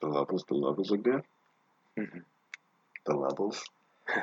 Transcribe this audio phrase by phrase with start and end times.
[0.00, 1.22] The levels, the levels are good.
[1.98, 2.22] Mhm.
[3.06, 3.64] The levels.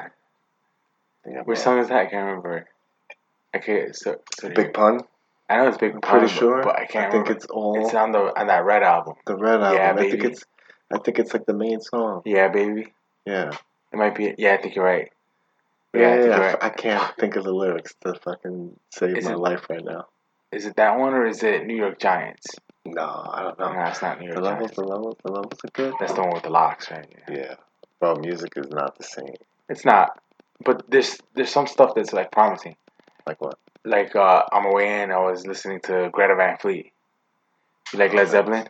[1.28, 1.98] Yeah, Which song is that?
[1.98, 2.68] I can't remember.
[3.52, 3.96] I can't.
[3.96, 5.00] So, so Big Pun.
[5.50, 6.62] I know it's Big I'm Pun, pretty sure.
[6.62, 7.32] but I can't I think remember.
[7.32, 9.16] it's all It's on the on that Red album.
[9.26, 9.74] the red album.
[9.76, 10.44] Yeah, I think it's.
[10.94, 12.22] I think it's like the main song.
[12.26, 12.94] Yeah, baby.
[13.26, 13.50] Yeah.
[13.92, 14.36] It might be.
[14.38, 15.12] Yeah, I think you're right.
[15.96, 16.64] Yeah, Yeah, I think I, you're f- right.
[16.64, 20.06] I can't think of the lyrics to fucking save Is my it- life right now.
[20.52, 22.46] Is it that one or is it New York Giants?
[22.86, 23.02] No,
[23.34, 23.84] I don't No, know.
[23.86, 24.76] it's not New The York levels, Giants.
[24.76, 25.94] the levels, the levels are good.
[26.00, 27.06] That's the one with the locks, right?
[27.30, 27.36] Yeah.
[27.36, 27.56] Yeah,
[28.00, 29.34] bro, music is not the same.
[29.70, 30.22] It's not.
[30.64, 32.76] But there's there's some stuff that's like promising.
[33.26, 33.58] Like what?
[33.84, 36.92] Like uh, on my way in, I was listening to Greta Van Fleet.
[37.94, 38.28] You like Oh, Led.
[38.30, 38.70] Zeppelin?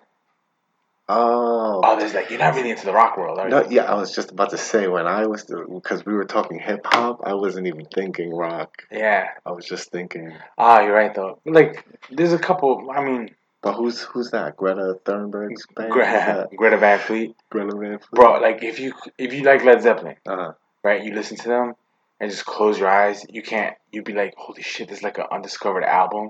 [1.07, 3.51] Oh, Oh, there's like you're not really into the rock world, are you?
[3.51, 3.83] no, yeah.
[3.83, 7.21] I was just about to say when I was because we were talking hip hop,
[7.23, 8.81] I wasn't even thinking rock.
[8.91, 9.27] Yeah.
[9.45, 10.33] I was just thinking.
[10.57, 11.39] Ah, you're right though.
[11.45, 12.89] Like there's a couple.
[12.91, 14.55] I mean, But who's who's that?
[14.57, 15.91] Greta Thunberg's band?
[15.91, 16.47] Greta.
[16.55, 18.11] Greta Van Fleet, Greta Van Fleet.
[18.13, 18.39] bro.
[18.39, 20.51] Like if you if you like Led Zeppelin, Uh-huh.
[20.83, 21.03] right?
[21.03, 21.73] You listen to them
[22.19, 23.25] and just close your eyes.
[23.27, 23.75] You can't.
[23.91, 26.29] You'd be like, holy shit, this is like an undiscovered album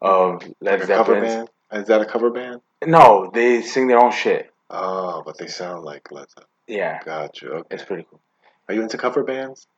[0.00, 1.46] of Led Like Zeppelin.
[1.72, 2.60] Is that a cover band?
[2.84, 4.52] No, they sing their own shit.
[4.68, 6.48] Oh, but they sound like Led Zeppelin.
[6.66, 7.50] Yeah, Gotcha.
[7.50, 7.68] Okay.
[7.74, 8.20] it's pretty cool.
[8.68, 9.68] Are you into cover bands?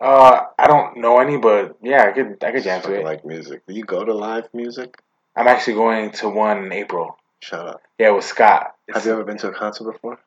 [0.00, 3.04] Uh, I don't know any, but yeah, I could I could jam to it.
[3.04, 3.64] like music.
[3.68, 5.00] Do you go to live music?
[5.40, 7.16] I'm actually going to one in April.
[7.40, 7.82] Shut up.
[7.98, 8.74] Yeah, with Scott.
[8.92, 10.18] Have you ever been to a concert before?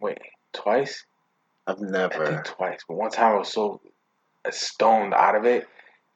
[0.00, 0.18] Wait,
[0.52, 1.04] twice?
[1.68, 2.26] I've I never.
[2.26, 2.80] think twice.
[2.88, 3.80] But one time I was so
[4.50, 5.68] stoned out of it,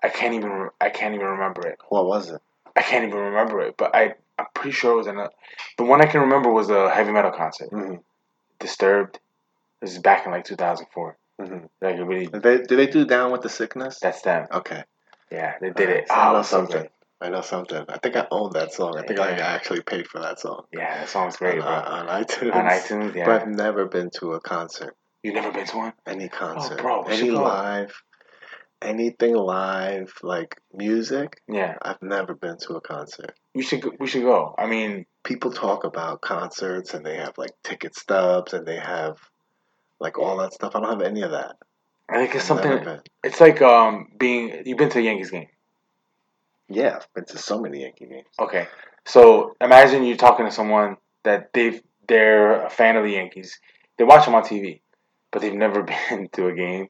[0.03, 1.79] I can't even I can't even remember it.
[1.89, 2.41] What was it?
[2.75, 3.77] I can't even remember it.
[3.77, 5.31] But I I'm pretty sure it was in a.
[5.79, 7.69] The one I can remember was a heavy metal concert.
[7.69, 7.95] hmm
[8.59, 9.21] Disturbed.
[9.81, 11.17] This is back in like 2004.
[11.41, 12.27] hmm Like really.
[12.27, 14.01] Did they, did they do Down with the Sickness?
[14.01, 14.49] That's them.
[14.51, 14.83] Okay.
[15.31, 16.07] Yeah, they did Alright, it.
[16.11, 16.89] Oh, know something.
[17.21, 17.85] I know something.
[17.89, 18.99] I think I own that song.
[18.99, 20.65] I think I actually paid for that song.
[20.73, 21.73] Yeah, that song's great, on, bro.
[21.73, 22.55] on iTunes.
[22.55, 23.25] On iTunes, yeah.
[23.25, 24.95] But I've never been to a concert.
[25.23, 25.93] you never been to one?
[26.07, 26.79] Any concert.
[26.79, 27.95] Oh, bro, any live.
[28.83, 31.41] Anything live, like music.
[31.49, 33.33] Yeah, I've never been to a concert.
[33.55, 34.55] we should go, we should go.
[34.59, 39.17] I mean, People talk about concerts and they have like ticket stubs and they have
[39.99, 40.77] like all that stuff.
[40.77, 41.57] I don't have any of that.
[42.09, 43.01] I think it's I've something.
[43.25, 44.63] It's like um being.
[44.65, 45.49] You've been to a Yankees game.
[46.69, 48.27] Yeah, I've been to so many Yankee games.
[48.39, 48.67] Okay,
[49.05, 53.59] so imagine you're talking to someone that they've they're a fan of the Yankees.
[53.99, 54.81] They watch them on TV,
[55.33, 56.89] but they've never been to a game.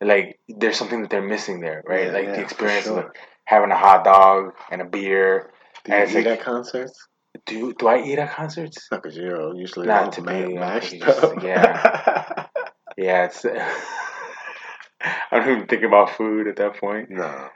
[0.00, 2.06] Like there's something that they're missing there, right?
[2.06, 5.50] Yeah, like yeah, the experience of like, having a hot dog and a beer.
[5.84, 7.06] Do you eat like- at concerts?
[7.46, 8.88] Do do I eat at concerts?
[8.90, 11.42] No, because you're usually Not to typically, ma- I mashed just- up.
[11.42, 12.46] yeah.
[12.96, 13.46] Yeah, it's.
[13.50, 17.08] I don't even think about food at that point.
[17.10, 17.48] no.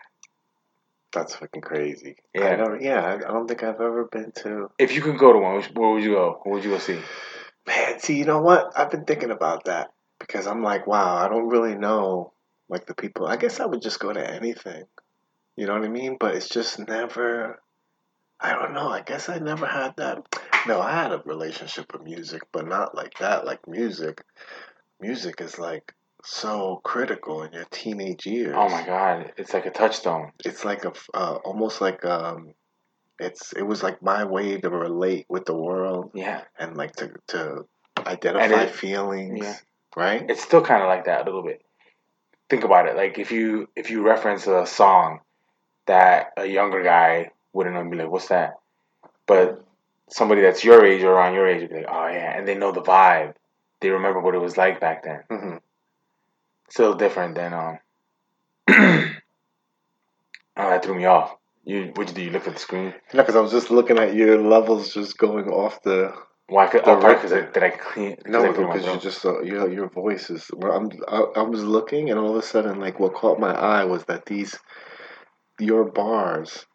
[1.14, 2.16] That's fucking crazy.
[2.34, 2.48] Yeah.
[2.52, 4.70] I don't, yeah, I, don't think I've ever been to.
[4.78, 6.40] If you could go to one, where would you go?
[6.42, 6.98] Where would you go see?
[7.66, 8.72] Man, see, you know what?
[8.76, 12.32] I've been thinking about that because I'm like, wow, I don't really know
[12.68, 13.26] like the people.
[13.26, 14.84] I guess I would just go to anything.
[15.56, 16.16] You know what I mean?
[16.18, 17.60] But it's just never.
[18.40, 18.88] I don't know.
[18.88, 20.26] I guess I never had that.
[20.66, 23.46] No, I had a relationship with music, but not like that.
[23.46, 24.22] Like music,
[25.00, 28.54] music is like so critical in your teenage years.
[28.56, 30.32] Oh my god, it's like a touchstone.
[30.44, 32.54] It's like a uh, almost like um,
[33.18, 37.10] it's it was like my way to relate with the world Yeah, and like to
[37.28, 37.66] to
[38.06, 39.38] identify it- feelings.
[39.44, 39.56] yeah.
[39.96, 40.28] Right.
[40.28, 41.62] it's still kind of like that a little bit.
[42.50, 42.96] Think about it.
[42.96, 45.20] Like if you if you reference a song
[45.86, 48.54] that a younger guy wouldn't know, be like, "What's that?"
[49.26, 49.64] But
[50.10, 52.56] somebody that's your age or around your age would be like, "Oh yeah," and they
[52.56, 53.34] know the vibe.
[53.80, 55.20] They remember what it was like back then.
[55.30, 55.56] hmm
[56.74, 57.78] Still different than um.
[58.68, 59.14] oh,
[60.56, 61.36] that threw me off.
[61.62, 62.22] You what you do?
[62.22, 62.92] You look at the screen.
[63.12, 66.12] No, because I was just looking at your levels just going off the.
[66.48, 66.66] Why?
[66.66, 68.16] Could, The oh, because did I clean?
[68.26, 70.50] No, I cleaned my because you just uh, your your voice is.
[70.52, 73.54] Well, I'm I, I was looking and all of a sudden, like what caught my
[73.54, 74.58] eye was that these
[75.60, 76.66] your bars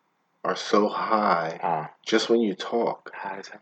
[0.45, 3.59] are so high Ah, just when you talk, high as hell.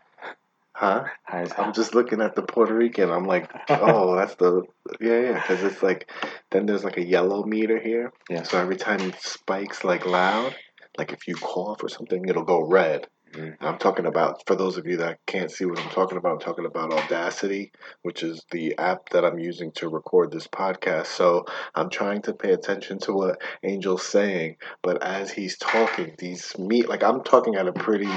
[0.78, 1.04] Huh?
[1.24, 1.66] High as hell.
[1.66, 3.10] I'm just looking at the Puerto Rican.
[3.10, 4.62] I'm like, oh, that's the
[5.00, 5.34] yeah, yeah.
[5.34, 6.10] Because it's like,
[6.50, 8.12] then there's like a yellow meter here.
[8.30, 8.44] Yeah.
[8.44, 10.54] So every time it spikes like loud,
[10.96, 13.08] like if you cough or something, it'll go red.
[13.32, 13.56] Mhm.
[13.60, 16.32] I'm talking about for those of you that can't see what I'm talking about.
[16.32, 21.06] I'm talking about Audacity, which is the app that I'm using to record this podcast.
[21.06, 21.44] So
[21.74, 26.88] I'm trying to pay attention to what Angel's saying, but as he's talking, these meet
[26.88, 28.08] like I'm talking at a pretty.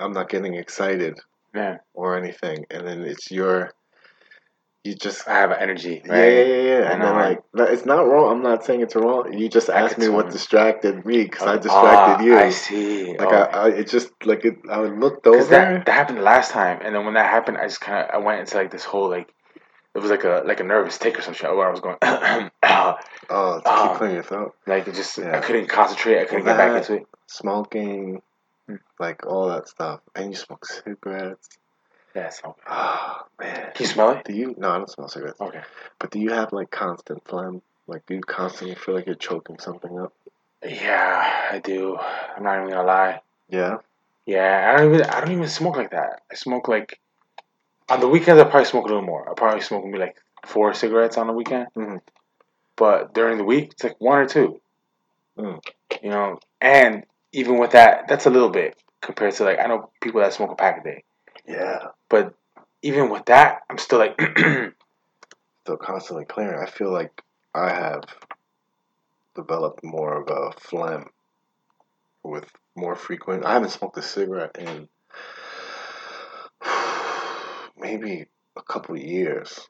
[0.00, 1.18] I'm not getting excited
[1.54, 1.78] Yeah.
[1.94, 3.72] or anything, and then it's your
[4.82, 6.32] you just I have energy, yeah, right?
[6.32, 6.88] yeah, yeah, yeah.
[6.88, 7.28] I And know, then right?
[7.30, 8.32] like no, it's not wrong.
[8.32, 9.32] I'm not saying it's wrong.
[9.32, 12.36] You just I asked me what distracted me because I Ah, distracted you.
[12.36, 13.12] I see.
[13.18, 13.36] Like oh.
[13.36, 14.56] I, I, it just like it.
[14.70, 15.44] I looked over.
[15.50, 18.18] that, that happened last time, and then when that happened, I just kind of I
[18.24, 19.28] went into like this whole like
[19.94, 21.96] it was like a like a nervous tick or some shit where I was going
[22.02, 23.88] oh, to Ah.
[23.88, 24.54] keep clearing your throat.
[24.66, 27.06] like it just I couldn't concentrate, I couldn't Well, get back into it.
[27.26, 28.22] Smoking.
[28.98, 31.48] Like all that stuff, and you smoke cigarettes.
[32.14, 33.70] Yeah, so Oh man.
[33.74, 34.24] can you smell it?
[34.24, 34.54] Do you?
[34.58, 35.40] No, I don't smell cigarettes.
[35.40, 35.62] Okay.
[35.98, 37.62] But do you have like constant phlegm?
[37.86, 40.12] Like, do you constantly feel like you're choking something up?
[40.64, 41.96] Yeah, I do.
[41.96, 43.20] I'm not even gonna lie.
[43.48, 43.78] Yeah.
[44.26, 46.22] Yeah, I don't even I don't even smoke like that.
[46.30, 47.00] I smoke like
[47.88, 48.40] on the weekends.
[48.40, 49.28] I probably smoke a little more.
[49.28, 51.68] I probably smoke maybe like four cigarettes on the weekend.
[51.76, 52.00] Mhm.
[52.76, 54.60] But during the week, it's like one or two.
[55.38, 55.60] Mm.
[56.02, 59.90] You know, and even with that, that's a little bit compared to like I know
[60.00, 61.04] people that smoke a pack a day.
[61.46, 61.88] Yeah.
[62.08, 62.34] But
[62.82, 64.20] even with that, I'm still like
[65.64, 66.58] Still constantly clearing.
[66.58, 67.22] I feel like
[67.54, 68.04] I have
[69.34, 71.10] developed more of a phlegm
[72.22, 73.44] with more frequent.
[73.44, 74.88] I haven't smoked a cigarette in
[77.76, 79.68] maybe a couple of years.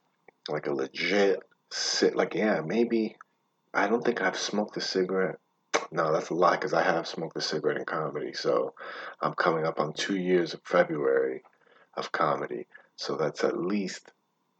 [0.48, 1.40] Like a legit
[1.70, 2.14] sit.
[2.14, 3.16] Like yeah, maybe.
[3.74, 5.38] I don't think I've smoked a cigarette.
[5.92, 8.32] No, that's a lie because I have smoked a cigarette in comedy.
[8.34, 8.74] So
[9.20, 11.42] I'm coming up on two years of February
[11.96, 12.66] of comedy.
[12.96, 14.10] So that's at least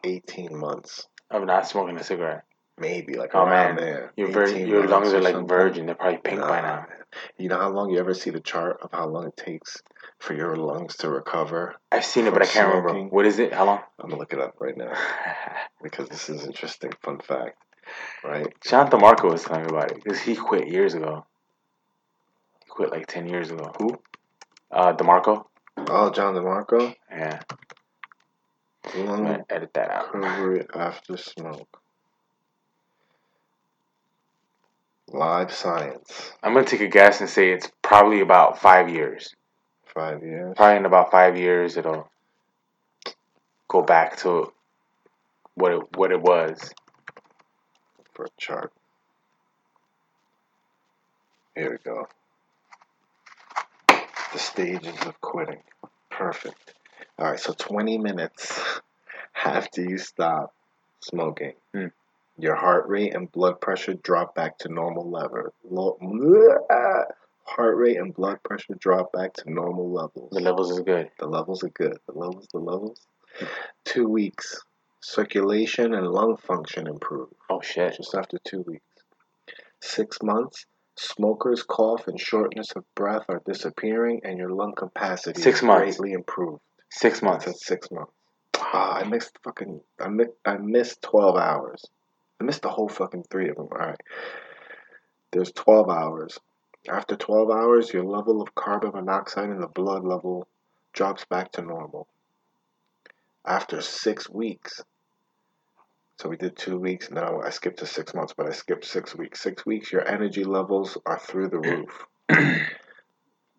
[0.05, 2.44] 18 months, I'm not smoking a cigarette.
[2.78, 3.76] maybe like Oh, around man.
[3.76, 4.12] there.
[4.17, 5.49] Your vir- your lungs are like something.
[5.49, 5.84] virgin.
[5.87, 6.87] They're probably pink by now.
[6.88, 6.99] man.
[7.37, 9.82] You know how long you ever see the chart of how long it takes
[10.19, 11.75] for your lungs to recover?
[11.93, 12.94] I've seen it, but I can't remember.
[13.14, 13.52] What is it?
[13.52, 13.81] How long?
[13.99, 14.93] I'm gonna look it up right now
[15.82, 16.93] because this is interesting.
[17.02, 17.58] Fun fact,
[18.25, 18.46] right?
[18.66, 21.25] John DeMarco was telling me about it because he quit years ago.
[22.64, 23.72] He quit like ten years ago.
[23.78, 23.98] Who?
[24.70, 25.44] Uh, DeMarco.
[25.76, 26.94] Oh, John DeMarco.
[27.10, 27.40] Yeah,
[28.94, 30.14] I'm gonna edit that out.
[30.14, 31.81] recovery after smoke.
[35.08, 36.32] Live science.
[36.42, 39.34] I'm gonna take a guess and say it's probably about five years.
[39.92, 40.54] Five years.
[40.56, 42.08] Probably in about five years, it'll
[43.69, 44.52] go back to
[45.54, 46.72] what it what it was.
[48.20, 48.72] For a chart.
[51.55, 52.06] Here we go.
[54.32, 55.62] The stages of quitting.
[56.11, 56.75] Perfect.
[57.19, 58.61] All right, so 20 minutes
[59.44, 60.55] after you stop
[61.00, 61.87] smoking, Hmm.
[62.37, 65.55] your heart rate and blood pressure drop back to normal level.
[67.46, 70.31] Heart rate and blood pressure drop back to normal levels.
[70.31, 71.11] The levels is good.
[71.19, 71.99] The levels are good.
[72.06, 73.06] The levels, the levels.
[73.84, 74.61] Two weeks.
[75.00, 77.97] Circulation and lung function improve Oh shit.
[77.97, 78.85] just after two weeks.
[79.81, 80.67] Six months,
[80.97, 85.97] smokers' cough and shortness of breath are disappearing, and your lung capacity Six is months.
[85.97, 86.61] greatly improved.
[86.91, 87.47] Six That's months.
[87.49, 88.12] at six months.
[88.58, 89.81] Ah, I missed fucking.
[89.99, 90.32] I missed.
[90.44, 91.82] I missed twelve hours.
[92.41, 93.69] I missed the whole fucking three of them.
[93.73, 94.00] All right.
[95.32, 96.38] There's twelve hours.
[96.88, 100.47] After twelve hours, your level of carbon monoxide in the blood level
[100.93, 102.06] drops back to normal.
[103.47, 104.82] After six weeks,
[106.20, 107.11] so we did two weeks.
[107.11, 109.40] Now I skipped to six months, but I skipped six weeks.
[109.40, 112.06] Six weeks, your energy levels are through the roof.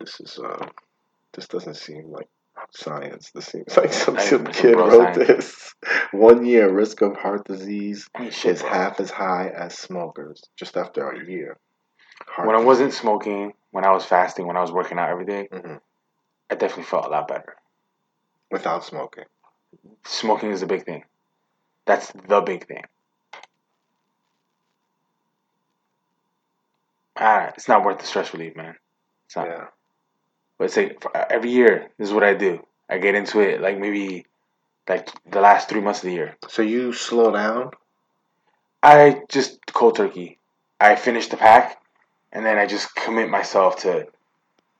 [0.00, 0.66] this is uh,
[1.32, 2.28] this doesn't seem like
[2.70, 3.32] science.
[3.34, 5.18] This seems like some, some kid wrote science.
[5.26, 5.74] this.
[6.12, 8.70] One year risk of heart disease shit, is bro.
[8.70, 10.40] half as high as smokers.
[10.56, 11.58] Just after a year.
[12.28, 15.24] Heart When I wasn't smoking, when I was fasting, when I was working out every
[15.26, 15.80] day, Mhm.
[16.50, 17.56] I definitely felt a lot better.
[18.52, 19.24] without smoking.
[20.04, 21.02] Smoking is a big thing.
[21.84, 22.84] That's the big thing.
[27.16, 28.74] Ah, it's not worth the stress relief, man.
[29.26, 29.48] It's not.
[29.48, 29.66] Yeah.
[30.58, 32.64] But it's like for, every year, this is what I do.
[32.88, 34.26] I get into it like maybe
[34.88, 36.36] like the last three months of the year.
[36.48, 37.70] So you slow down.
[38.82, 40.38] I just cold turkey.
[40.80, 41.80] I finish the pack,
[42.32, 44.06] and then I just commit myself to.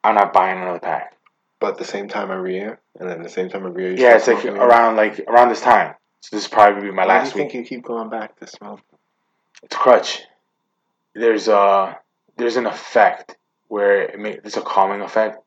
[0.02, 1.16] I'm not buying another pack.
[1.61, 3.97] But at the same time every year, and then the same time every year.
[3.97, 5.94] Yeah, it's like around like around this time.
[6.23, 7.52] So this is probably be my Why last do you week.
[7.52, 8.81] think you keep going back to smoke?
[9.64, 10.23] It's a crutch.
[11.14, 11.99] There's a
[12.37, 13.37] there's an effect
[13.69, 15.38] where it may, there's a calming effect,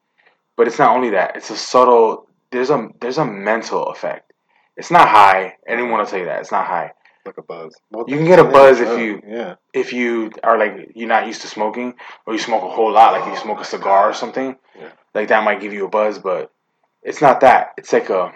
[0.58, 1.38] but it's not only that.
[1.38, 2.28] It's a subtle.
[2.52, 4.34] There's a there's a mental effect.
[4.76, 5.56] It's not high.
[5.66, 6.92] Anyone will tell you that it's not high.
[7.26, 7.74] Like a buzz.
[7.90, 9.56] Well, You can get a buzz if you- Yeah.
[9.74, 13.14] If you are like you're not used to smoking, or you smoke a whole lot,
[13.14, 14.90] like if you oh smoke a cigar or something, Yeah.
[15.16, 16.20] like that might give you a buzz.
[16.20, 16.52] But
[17.02, 17.74] it's not that.
[17.78, 18.34] It's like a.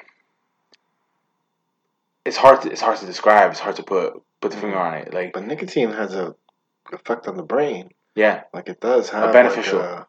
[2.26, 2.62] It's hard.
[2.62, 3.52] To, it's hard to describe.
[3.52, 5.14] It's hard to put put the finger on it.
[5.14, 6.36] Like But nicotine has a
[6.92, 7.90] effect on the brain.
[8.16, 9.80] yeah, Like it does have a beneficial.
[9.80, 10.08] Like a,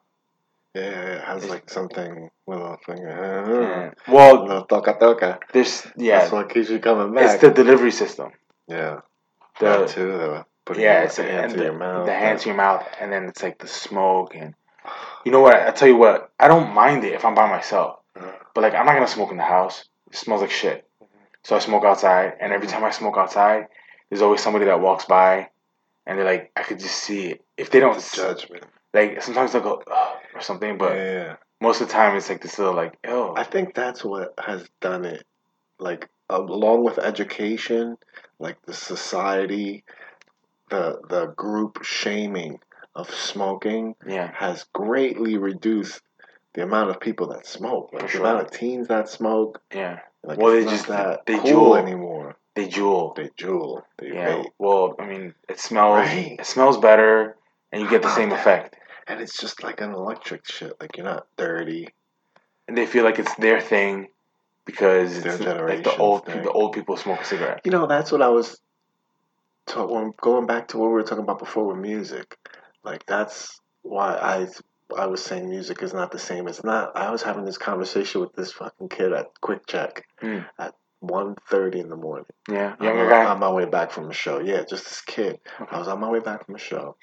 [0.75, 0.83] Yeah,
[1.17, 2.99] it has It's- like something little thing.
[3.02, 3.90] Yeah.
[3.97, 5.38] Uh, Well, little toca toca.
[5.52, 7.25] there's That's yeah, what keeps you coming back.
[7.35, 8.31] it's the delivery system.
[8.67, 9.00] yeah.
[9.59, 10.12] The that too.
[10.23, 12.07] The putting yeah, your it's hand and to the, your mouth.
[12.07, 14.55] the hand to your mouth, and then it's like the smoke and
[15.25, 15.55] you know what?
[15.69, 18.75] I tell you what, I don't mind it if I'm by myself, Uh, but like
[18.75, 19.85] I'm not gonna smoke in the house.
[20.11, 20.87] It smells like shit.
[21.45, 22.75] So I smoke outside, and every hmm.
[22.75, 23.67] time I smoke outside,
[24.09, 25.49] there's always somebody that walks by,
[26.07, 27.45] and they're like, I could just see it.
[27.57, 28.65] If they don't, the judgment.
[28.93, 32.43] like sometimes they'll go "Ugh," or something, but yeah, most of the time it's like
[32.43, 35.25] this little like, oh, I think that's what has done it.
[35.79, 37.97] Like along with education,
[38.39, 39.85] like the society,
[40.71, 42.61] the the group shaming
[42.95, 46.03] of smoking yeah, has greatly reduced
[46.55, 47.91] the amount of people that smoke.
[47.93, 48.21] Like the sure.
[48.23, 49.61] amount of teens that smoke.
[49.75, 50.01] yeah.
[50.23, 51.79] Like Well, they not just- that they cool Juul.
[51.83, 52.37] anymore.
[52.55, 53.15] They Juul.
[53.15, 53.83] They Juul.
[53.99, 54.29] They Yeah.
[54.43, 54.47] vape.
[54.59, 55.99] Well, I mean, it smells.
[56.00, 56.37] Right.
[56.39, 57.37] It smells better,
[57.73, 58.77] and you get the same about effect.
[59.07, 60.75] And it's just like an electric shit.
[60.81, 61.89] Like you're not dirty.
[62.69, 64.09] And they feel like it's their thing
[64.65, 66.43] because It's it's like the old thing.
[66.43, 67.61] the old people smoke a cigarette.
[67.65, 68.61] You know, that's what I was
[69.67, 70.12] talking.
[70.21, 72.37] Going back to what we were talking about before with music,
[72.85, 74.47] like that's why I
[74.97, 76.49] I was saying music is not the same.
[76.49, 76.97] It's not.
[76.97, 80.39] I was having this conversation with this fucking kid at QuickChek Hmm.
[80.59, 82.27] at 1.30 in the morning.
[82.49, 83.25] Yeah, younger on, guy.
[83.25, 84.39] on my way back from a show.
[84.39, 85.39] Yeah, just this kid.
[85.61, 85.75] Okay.
[85.75, 86.97] I was on my way back from a show.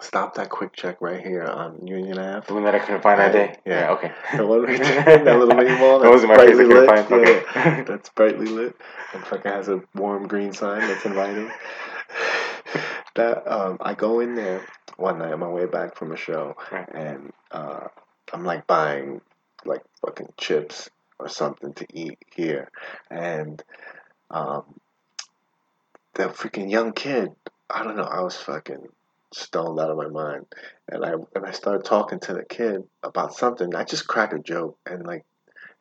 [0.00, 2.46] Stopped at QuickChek right here on Union Ave.
[2.48, 3.60] The one that I couldn't find that Right, day.
[3.64, 3.90] yeah.
[3.92, 4.12] okay.
[4.36, 6.00] The one right there, that little mini mall.
[6.02, 6.88] That wasn't my place I couldn't lit.
[6.88, 7.12] find.
[7.12, 7.42] Okay.
[7.54, 8.74] Yeah, that's brightly lit.
[9.14, 11.48] And fucking has a warm green sign that's inviting.
[13.14, 16.56] that um, I go in there one night on my way back from a show,
[16.70, 16.88] Right.
[16.94, 17.88] and uh,
[18.32, 19.20] I'm like buying
[19.64, 22.70] like fucking chips or something to eat here,
[23.10, 23.62] and
[24.30, 24.62] um,
[26.14, 27.30] the freaking young kid.
[27.70, 28.02] I don't know.
[28.04, 28.88] I was fucking
[29.32, 30.46] stoned out of my mind,
[30.88, 33.74] and I and I started talking to the kid about something.
[33.74, 35.24] I just cracked a joke, and like,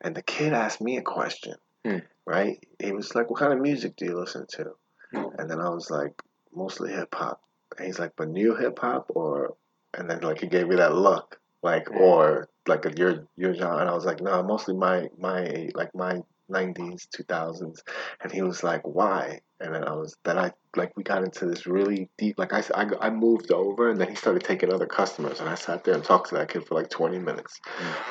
[0.02, 1.56] and the kid asked me a question.
[1.86, 1.98] Hmm.
[2.26, 2.66] Right?
[2.80, 4.72] He was like, "What kind of music do you listen to?"
[5.14, 5.26] Hmm.
[5.38, 6.14] And then I was like,
[6.56, 7.42] "Mostly hip hop."
[7.78, 9.56] And he's like, "But new hip hop, or?"
[9.96, 11.98] And then like he gave me that look, like, Hmm.
[11.98, 13.78] or like a, your your genre.
[13.80, 17.82] And I was like, "No, mostly my my like my." 90s 2000s
[18.22, 21.46] and he was like why and then i was then i like we got into
[21.46, 24.86] this really deep like I, I, I moved over and then he started taking other
[24.86, 27.62] customers and i sat there and talked to that kid for like 20 minutes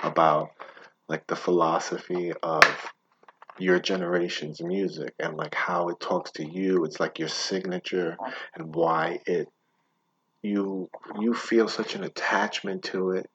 [0.02, 0.48] about
[1.08, 2.62] like the philosophy of
[3.58, 6.84] your generation's music and like how it talks to you.
[6.84, 8.16] It's like your signature
[8.54, 9.48] and why it
[10.42, 10.90] you
[11.20, 13.30] you feel such an attachment to it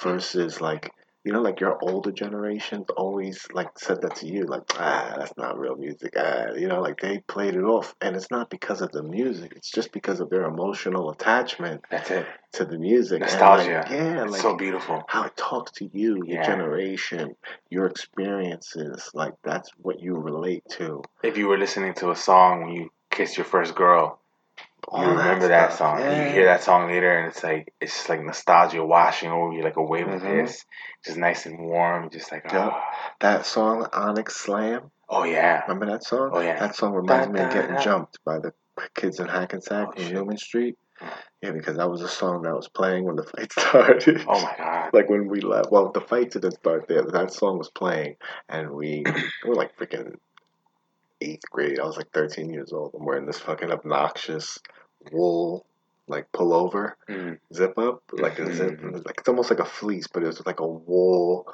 [0.00, 0.92] versus like
[1.24, 5.36] you know like your older generations always like said that to you like ah that's
[5.36, 8.80] not real music ah you know like they played it off and it's not because
[8.80, 12.26] of the music it's just because of their emotional attachment That's it.
[12.54, 13.84] to the music Nostalgia.
[13.84, 15.02] like, yeah It's like so beautiful.
[15.08, 16.46] how it talks to you, your Yeah.
[16.46, 17.36] generation,
[17.70, 19.10] your experiences.
[19.14, 21.02] Like that's what you relate to.
[21.22, 24.20] If you were listening to a song when you kissed your first girl,
[24.96, 25.98] you remember that, stuff.
[25.98, 26.02] song.
[26.02, 29.52] And you hear that song later, and it's like it's just like nostalgia washing over
[29.52, 30.44] you like a wave of Mhm.
[30.46, 30.64] piss,
[31.04, 32.54] just nice and warm, just like Yep.
[32.72, 32.80] oh,
[33.20, 34.90] That song, Onyx Slam.
[35.08, 36.30] oh yeah, Remember that song?
[36.32, 36.58] Oh, yeah.
[36.58, 37.82] That song reminds me of Da, da, getting da.
[37.82, 38.52] jumped by the
[38.94, 40.12] kids in Hackensack Oh, in.
[40.14, 40.76] Newman Street.
[41.42, 44.24] Yeah, because that was a song that was playing when the fight started.
[44.28, 45.70] oh my god, like when we left.
[45.72, 47.02] Well, the fight didn't start there.
[47.02, 48.16] But that song was playing,
[48.48, 49.02] and we
[49.44, 50.14] we were like freaking
[51.22, 51.78] eighth grade.
[51.80, 52.94] I was like 13 years old.
[52.98, 54.58] I'm wearing this fucking obnoxious
[55.10, 55.66] wool
[56.08, 57.38] like pullover Mm.
[57.54, 58.80] zip up, like a zip.
[58.80, 59.06] Mhm.
[59.06, 61.46] Like it's almost like a fleece, but it was like a wool.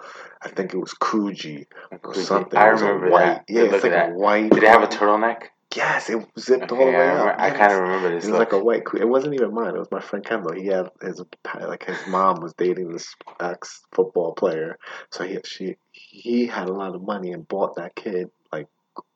[0.43, 1.67] I think it was Coogi
[2.03, 2.59] or something.
[2.59, 3.25] I It was a remember white.
[3.27, 3.45] that.
[3.49, 4.51] Yeah, Look it's like a white.
[4.51, 5.43] Did it have a turtleneck?
[5.77, 7.41] Yes, it zipped all Okay, the I, way remember, up.
[7.41, 8.25] I kind of remember this.
[8.25, 8.53] It was look.
[8.53, 8.83] like a white.
[8.99, 9.75] It wasn't even mine.
[9.77, 10.53] It was my friend Kendall.
[10.55, 11.23] He had his
[11.61, 14.79] like his mom was dating this ex football player,
[15.11, 18.67] so he she he had a lot of money and bought that kid like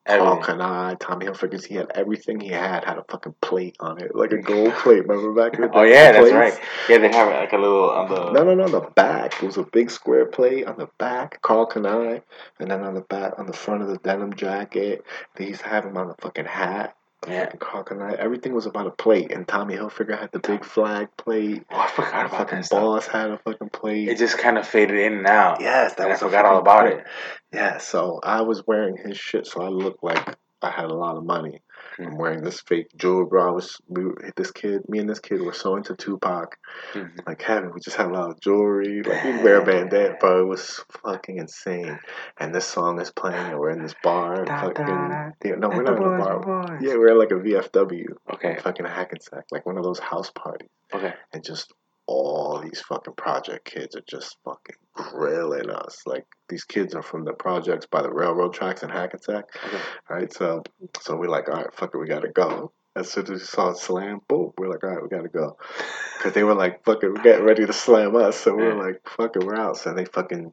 [0.06, 0.56] Karl Everything.
[0.56, 1.64] Kani, Tommy Hilfiger.
[1.64, 5.06] He had everything he had had a fucking plate on it, like a gold plate.
[5.06, 5.72] Remember back in the day?
[5.78, 6.58] Oh yeah, that's right.
[6.88, 8.32] Yeah, they have like a little on the.
[8.32, 8.68] No, no, no.
[8.68, 12.22] The back it was a big square plate on the back, Karl Kani,
[12.58, 15.04] and then on the back, on the front of the denim jacket,
[15.36, 16.96] they used to have him on the fucking hat.
[17.26, 21.64] Fucking Carl Everything was about a plate, and Tommy Hilfiger had the big flag plate.
[21.70, 22.80] Oh, I forgot about fucking that stuff.
[22.80, 24.08] boss had a fucking plate.
[24.08, 25.60] It just kind of faded in and out.
[25.60, 27.00] yes, that and I was a forgot all about print.
[27.00, 27.06] it.
[27.52, 31.16] Yeah, so I was wearing his shit, so I looked like I had a lot
[31.16, 31.62] of money.
[31.98, 33.48] I'm wearing this fake jewelry, bro.
[33.48, 34.04] I was we
[34.36, 36.58] this kid, me and this kid were so into Tupac,
[36.94, 37.26] Mhm.
[37.26, 37.72] like heaven.
[37.74, 40.42] We just had a lot of jewelry, like we wear a bandana, bro.
[40.42, 41.98] It was fucking insane.
[42.38, 45.30] And this song is playing, and we're in this bar, and Da, fucking da.
[45.44, 46.78] yeah, no, we're not in a bar.
[46.80, 48.56] Yeah, we're at like a VFW, Okay.
[48.60, 51.14] fucking a Hackensack, like one of those house parties, Okay.
[51.32, 51.72] and just
[52.06, 56.02] all these fucking project kids are just fucking grilling us.
[56.06, 59.44] Like these kids are from the projects by the railroad tracks in Hackensack.
[59.56, 59.76] Okay.
[59.76, 60.14] Mm-hmm.
[60.14, 60.62] Right, so
[61.00, 62.72] so we're like, all right, fuck it, we gotta go.
[62.94, 65.56] As soon as we saw it slam, boom, we're like, all right, we gotta go.
[66.20, 68.38] Cause they were like, fucking, we're getting ready to slam us.
[68.38, 69.78] So we were like, fucking, we're out.
[69.78, 70.52] So they fucking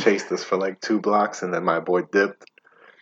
[0.00, 2.44] chased us for like two blocks, and then my boy dipped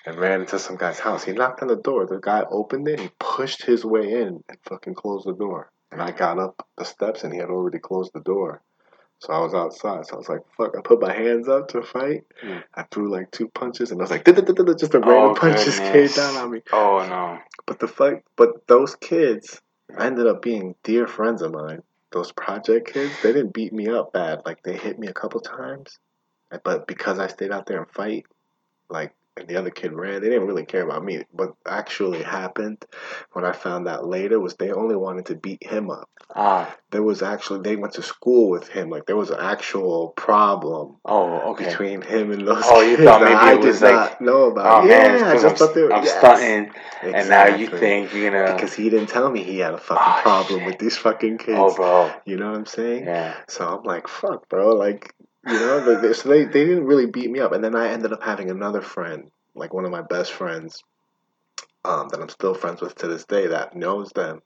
[0.04, 1.24] and ran into some guy's house.
[1.24, 2.06] He knocked on the door.
[2.06, 3.00] The guy opened it.
[3.00, 5.70] He pushed his way in and fucking closed the door.
[5.92, 8.62] And I got up the steps, and he had already closed the door.
[9.22, 10.04] So I was outside.
[10.04, 12.24] So I was like, "Fuck!" I put my hands up to fight.
[12.42, 12.64] Mm.
[12.74, 16.08] I threw like two punches, and I was like, "Just a random Oh, punch came
[16.08, 17.38] down on me." Oh no.
[17.64, 19.62] But the fight, but those kids,
[19.96, 21.84] I ended up being dear friends of mine.
[22.10, 24.42] Those project kids, they didn't beat me up bad.
[24.44, 26.00] Like they hit me a couple times,
[26.64, 28.26] but because I stayed out there and fight,
[28.90, 31.22] like and the other kid ran, they didn't really care about me.
[31.30, 32.84] What actually happened,
[33.32, 36.08] what I found out later, was they only wanted to beat him up.
[36.34, 36.76] Ah.
[36.90, 38.90] There was actually they went to school with him.
[38.90, 41.66] Like there was an actual problem Oh, okay.
[41.66, 42.62] between him and those.
[42.66, 44.84] Oh, you kids thought maybe I was did like, not know about.
[44.84, 45.92] Oh yeah, man, I just I'm, thought they were.
[45.92, 46.18] I'm yes.
[46.18, 46.72] stunting,
[47.02, 48.52] and now you think you know.
[48.52, 50.66] Because he didn't tell me he had a fucking Oh, problem shit.
[50.66, 51.58] with these fucking kids.
[51.58, 52.12] oh, bro.
[52.26, 53.04] You know what I'm saying?
[53.04, 53.34] Yeah.
[53.48, 54.74] So I'm like, fuck, bro.
[54.74, 55.14] Like,
[55.46, 57.52] you know, they, they, so they, they didn't really beat me up.
[57.52, 60.82] And then I ended up having another friend, like one of my best friends,
[61.84, 64.40] um, that I'm still friends with to this day, that knows them.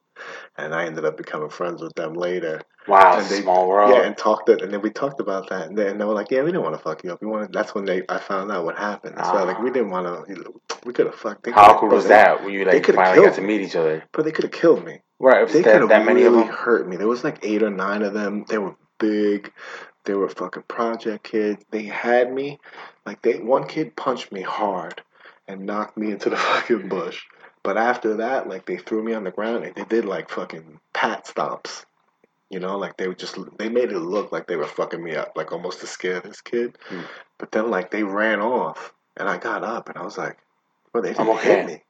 [0.56, 2.62] And I ended up becoming friends with them later.
[2.88, 3.18] Wow.
[3.18, 3.90] And they- small world.
[3.94, 6.14] Yeah, and talked it, and then we talked about that, and they, and they were
[6.14, 7.20] like, "Yeah, we didn't want to fuck you up.
[7.20, 9.16] We wanted." That's when they, I found out what happened.
[9.22, 9.72] So like, we Ah.
[9.74, 10.54] didn't want to.
[10.86, 11.42] We could have fucked.
[11.44, 12.42] they How bro, was they- that?
[12.44, 14.04] When you they like could've finally got to meet each other.
[14.12, 15.00] but they could have killed me.
[15.18, 15.46] Right.
[15.46, 16.56] They could have that many really of them.
[16.56, 16.96] hurt me.
[16.96, 18.46] There was like eight or nine of them.
[18.48, 19.52] They were big.
[20.06, 21.64] They were fucking project kids.
[21.70, 22.58] They had me.
[23.04, 25.02] Like they, one kid punched me hard
[25.46, 27.24] and knocked me into the fucking bush.
[27.62, 30.80] But after that, like they threw me on the ground and they did like fucking
[30.94, 31.84] pat stomps.
[32.48, 35.16] You know, like they were just they made it look like they were fucking me
[35.16, 36.78] up, like almost to scare this kid.
[36.88, 37.00] Hmm.
[37.38, 40.38] But then like they ran off and I got up and I was like,
[40.92, 41.56] Bro, they didn't I'm okay.
[41.56, 41.82] hit me.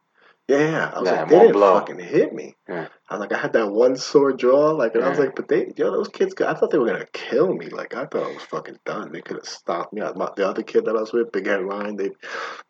[0.49, 0.93] Yeah, yeah.
[0.95, 1.79] I was That like, they didn't blow.
[1.81, 2.55] fucking hit me.
[2.69, 2.87] Yeah.
[3.09, 5.49] I was like, I had that one sore jaw, like, and I was like, but
[5.49, 7.67] they, yo, those kids, I thought they were gonna kill me.
[7.69, 9.11] Like, I thought I was fucking done.
[9.13, 10.03] They could have stopped me.
[10.03, 12.11] I, my, the other kid that I was with, Big Head Ryan, they,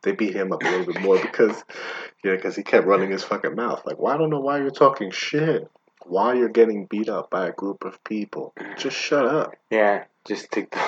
[0.02, 1.64] they beat him up a little bit more because,
[2.24, 3.82] yeah, because he kept running his fucking mouth.
[3.84, 5.70] Like, well, I don't know why you're talking shit.
[6.04, 8.54] Why you're getting beat up by a group of people?
[8.78, 9.54] Just shut up.
[9.70, 10.04] Yeah.
[10.26, 10.80] Just take the.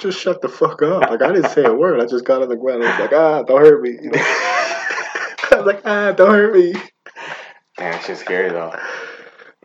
[0.00, 1.02] Just shut the fuck up.
[1.10, 2.00] Like, I didn't say a word.
[2.00, 3.90] I just got on the ground and was like, ah, don't hurt me.
[3.90, 4.18] You know?
[5.62, 6.74] I was like, ah, don't hurt me.
[7.76, 8.74] Damn, it's just scary though.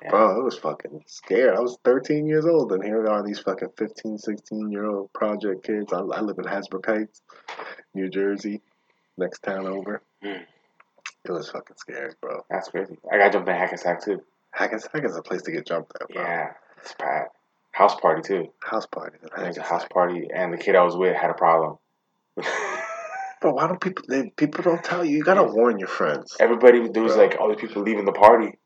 [0.03, 0.10] Yeah.
[0.12, 1.55] Bro, I was fucking scared.
[1.55, 5.65] I was 13 years old, and here are these fucking 15, 16 year old project
[5.65, 5.91] kids.
[5.91, 7.23] I, I live in Hasbrouck Heights,
[7.95, 8.62] New Jersey,
[9.17, 10.03] next town over.
[10.21, 10.43] Hmm.
[11.25, 12.45] It was fucking scary, bro.
[12.49, 12.97] That's crazy.
[13.12, 14.21] I got jumped in Hackensack too.
[14.51, 16.21] Hackensack is a place to get jumped at, bro.
[16.21, 16.51] Yeah.
[16.79, 17.29] It's bad.
[17.71, 18.53] House party too.
[18.62, 19.17] House party.
[19.21, 21.79] in There was a house party, and the kid I was with had a problem.
[23.47, 24.03] Bro, why don't people?
[24.10, 25.15] They, people don't tell you.
[25.15, 26.36] You gotta warn your friends.
[26.38, 28.57] Everybody, there was like all these people leaving the party,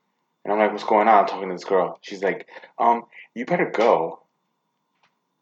[0.44, 2.00] and I'm like, "What's going on?" I'm talking to this girl.
[2.02, 2.48] She's like,
[2.80, 3.04] "Um,
[3.36, 4.24] you better go."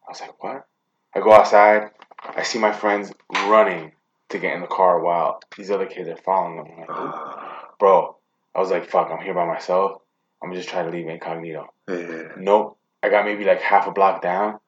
[0.06, 0.68] I was like, "What?"
[1.16, 1.92] I go outside.
[2.22, 3.94] I see my friends running
[4.28, 6.68] to get in the car while these other kids are following them.
[6.90, 7.16] I'm like,
[7.80, 8.18] "Bro,"
[8.54, 10.02] I was like, "Fuck, I'm here by myself.
[10.44, 12.34] I'm just trying to leave incognito." yeah.
[12.36, 12.78] Nope.
[13.02, 14.60] I got maybe like half a block down,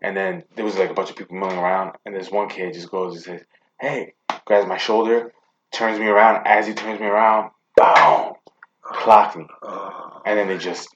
[0.00, 2.72] and then there was like a bunch of people milling around, and this one kid
[2.72, 3.46] just goes and says,
[3.82, 4.14] "Hey,"
[4.46, 5.32] grabs my shoulder,
[5.72, 6.46] turns me around.
[6.46, 8.34] As he turns me around, boom,
[8.80, 10.88] clocked me, Oh, and then they just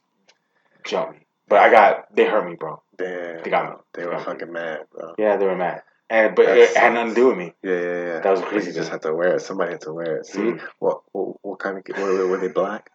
[0.85, 1.27] jumped me.
[1.49, 2.83] But I got they hurt me, bro.
[2.96, 3.42] damn.
[3.42, 3.77] They got me.
[3.92, 4.25] They They were got me.
[4.25, 5.14] fucking mad, bro.
[5.18, 7.53] Yeah, they were mad, and but it had nothing to do with me.
[7.62, 8.20] Yeah, yeah, yeah.
[8.20, 9.40] That was crazy You just had to wear it.
[9.42, 10.27] Somebody had to wear it.
[10.27, 10.61] See, Mm.
[10.79, 12.90] what, what what kind of were, were they black?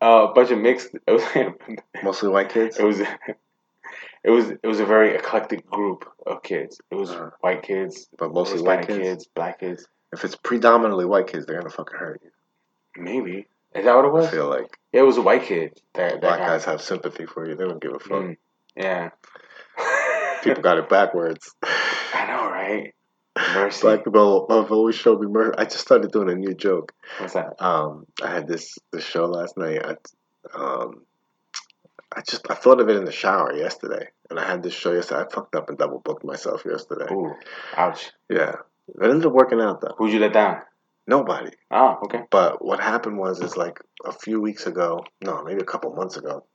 [0.00, 0.90] Uh, a bunch of mixed.
[1.06, 1.22] It was
[2.02, 2.78] Mostly white kids.
[2.78, 3.00] it was
[4.24, 6.80] it was it was a very eclectic group of kids.
[6.90, 8.98] It was Uh, white kids, But mostly white kids.
[8.98, 9.86] kids, black kids.
[10.12, 12.30] If it's predominantly white kids, they're gonna fucking hurt you.
[12.96, 14.30] Maybe is that what it I was?
[14.30, 15.80] feel like Yeah, it was a white kid.
[15.94, 17.54] That, that black guys have sympathy for you.
[17.56, 18.22] They don't give a fuck.
[18.22, 18.36] Mm,
[18.76, 19.10] yeah.
[20.44, 21.54] People got it backwards.
[21.62, 22.94] I know, right?
[23.54, 23.80] Mercy.
[23.82, 25.54] Black people have always showed me mercy.
[25.58, 26.92] I just started doing a new joke.
[27.18, 27.60] What's that?
[27.60, 29.80] Um, I had this this show last night.
[29.84, 29.96] I,
[30.56, 31.02] um,
[32.16, 34.92] I just I thought of it in the shower yesterday, and I had this show
[34.92, 35.22] yesterday.
[35.22, 37.12] I fucked up and double booked myself yesterday.
[37.12, 37.34] Ooh,
[37.76, 38.12] ouch.
[38.28, 38.56] Yeah,
[38.88, 39.94] it ended up working out though.
[39.96, 40.62] Who'd you let down?
[41.06, 41.50] Nobody.
[41.70, 42.22] Oh, okay.
[42.30, 46.16] But what happened was, is like a few weeks ago, no, maybe a couple months
[46.16, 46.46] ago,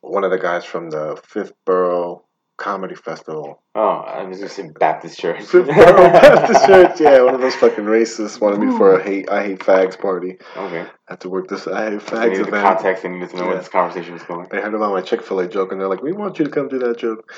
[0.00, 2.24] one of the guys from the Fifth Borough
[2.60, 3.62] comedy festival.
[3.74, 5.50] Oh, I was gonna say Baptist church.
[5.52, 9.60] Baptist Church, yeah, one of those fucking racists wanted me for a hate I hate
[9.60, 10.36] fags party.
[10.56, 10.82] Okay.
[10.82, 12.62] I had to work this I hate fags needed the event.
[12.62, 13.04] context.
[13.04, 14.46] I needed to know where this conversation was going.
[14.50, 16.50] They heard about my Chick Fil A joke, and they're like, "We want you to
[16.50, 17.32] come do that joke."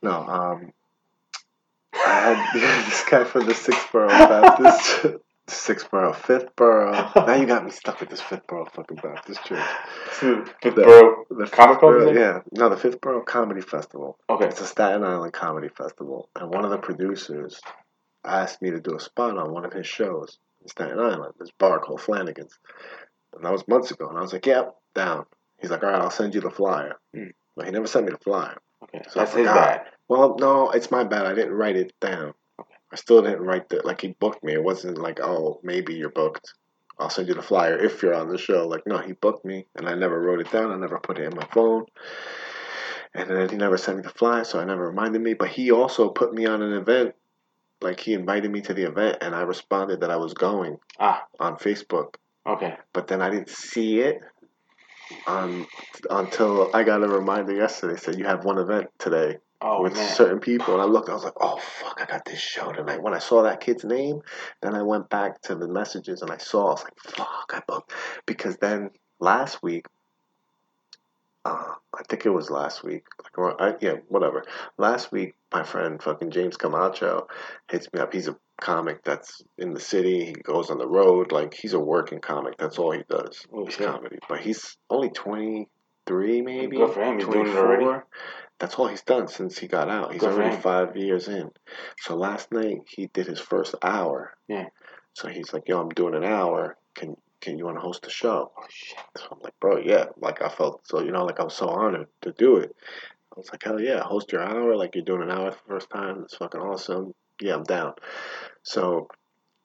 [0.00, 0.72] No, um,
[1.94, 2.54] I had
[2.86, 5.16] this guy from the Sixthboro Baptist,
[5.52, 7.26] Sixthboro, Fifthboro.
[7.26, 9.64] Now you got me stuck with this Fifthboro fucking Baptist church.
[10.10, 14.18] Fifth The- Borough The Comic Fifthboro- yeah, no, the Fifthboro Comedy Festival.
[14.28, 14.46] Okay.
[14.46, 17.60] It's a Staten Island comedy festival, and one of the producers
[18.24, 21.34] asked me to do a spot on one of his shows in Staten Island.
[21.38, 22.58] This bar called Flanagan's,
[23.34, 24.08] and that was months ago.
[24.08, 25.26] And I was like, "Yep, down."
[25.60, 27.28] He's like, "All right, I'll send you the flyer." Hmm.
[27.56, 28.56] But he never sent me the flyer.
[28.84, 29.02] Okay.
[29.08, 29.82] So I That's his bad.
[30.08, 31.26] Well, no, it's my bad.
[31.26, 32.34] I didn't write it down.
[32.92, 34.52] I still didn't write that like he booked me.
[34.52, 36.52] It wasn't like, "Oh, maybe you're booked."
[36.98, 38.68] I'll send you the flyer if you're on the show.
[38.68, 40.70] Like, no, he booked me, and I never wrote it down.
[40.70, 41.86] I never put it in my phone.
[43.14, 45.34] And then he never sent me the flyer, so I never reminded me.
[45.34, 47.14] But he also put me on an event.
[47.80, 51.24] Like he invited me to the event, and I responded that I was going Ah.
[51.40, 52.14] on Facebook.
[52.46, 52.76] Okay.
[52.92, 54.20] But then I didn't see it
[55.26, 55.66] on
[56.10, 57.96] until I got a reminder yesterday.
[57.96, 60.08] Said you have one event today Oh with man.
[60.14, 61.08] certain people, and I looked.
[61.08, 63.84] I was like, "Oh fuck, I got this show tonight." When I saw that kid's
[63.84, 64.22] name,
[64.60, 66.68] then I went back to the messages and I saw.
[66.68, 67.92] I was like, "Fuck, I booked,"
[68.26, 69.86] because then last week,
[71.44, 73.04] uh, I think it was last week.
[73.36, 74.44] Like, I, yeah, whatever.
[74.78, 77.28] Last week, my friend fucking James Camacho
[77.70, 78.12] hits me up.
[78.12, 80.24] He's a comic that's in the city.
[80.26, 81.30] He goes on the road.
[81.32, 82.56] Like he's a working comic.
[82.58, 83.46] That's all he does.
[83.52, 83.86] Oh, is shit.
[83.86, 84.18] comedy.
[84.28, 85.68] But he's only twenty
[86.06, 86.76] three, maybe.
[86.76, 87.18] Good for him.
[87.18, 87.84] He's doing it already.
[87.84, 88.06] 24.
[88.58, 90.12] That's all he's done since he got out.
[90.12, 91.50] He's Good already five years in.
[91.98, 94.34] So last night he did his first hour.
[94.46, 94.66] Yeah.
[95.14, 96.76] So he's like, "Yo, I'm doing an hour.
[96.94, 98.98] Can can you want to host the show?" Oh shit.
[99.16, 101.68] So I'm like, "Bro, yeah." Like I felt so, you know, like I was so
[101.68, 102.74] honored to do it.
[103.34, 104.76] I was like, "Hell yeah, host your hour.
[104.76, 106.22] Like you're doing an hour for the first time.
[106.22, 107.14] It's fucking awesome.
[107.40, 107.94] Yeah, I'm down."
[108.62, 109.08] So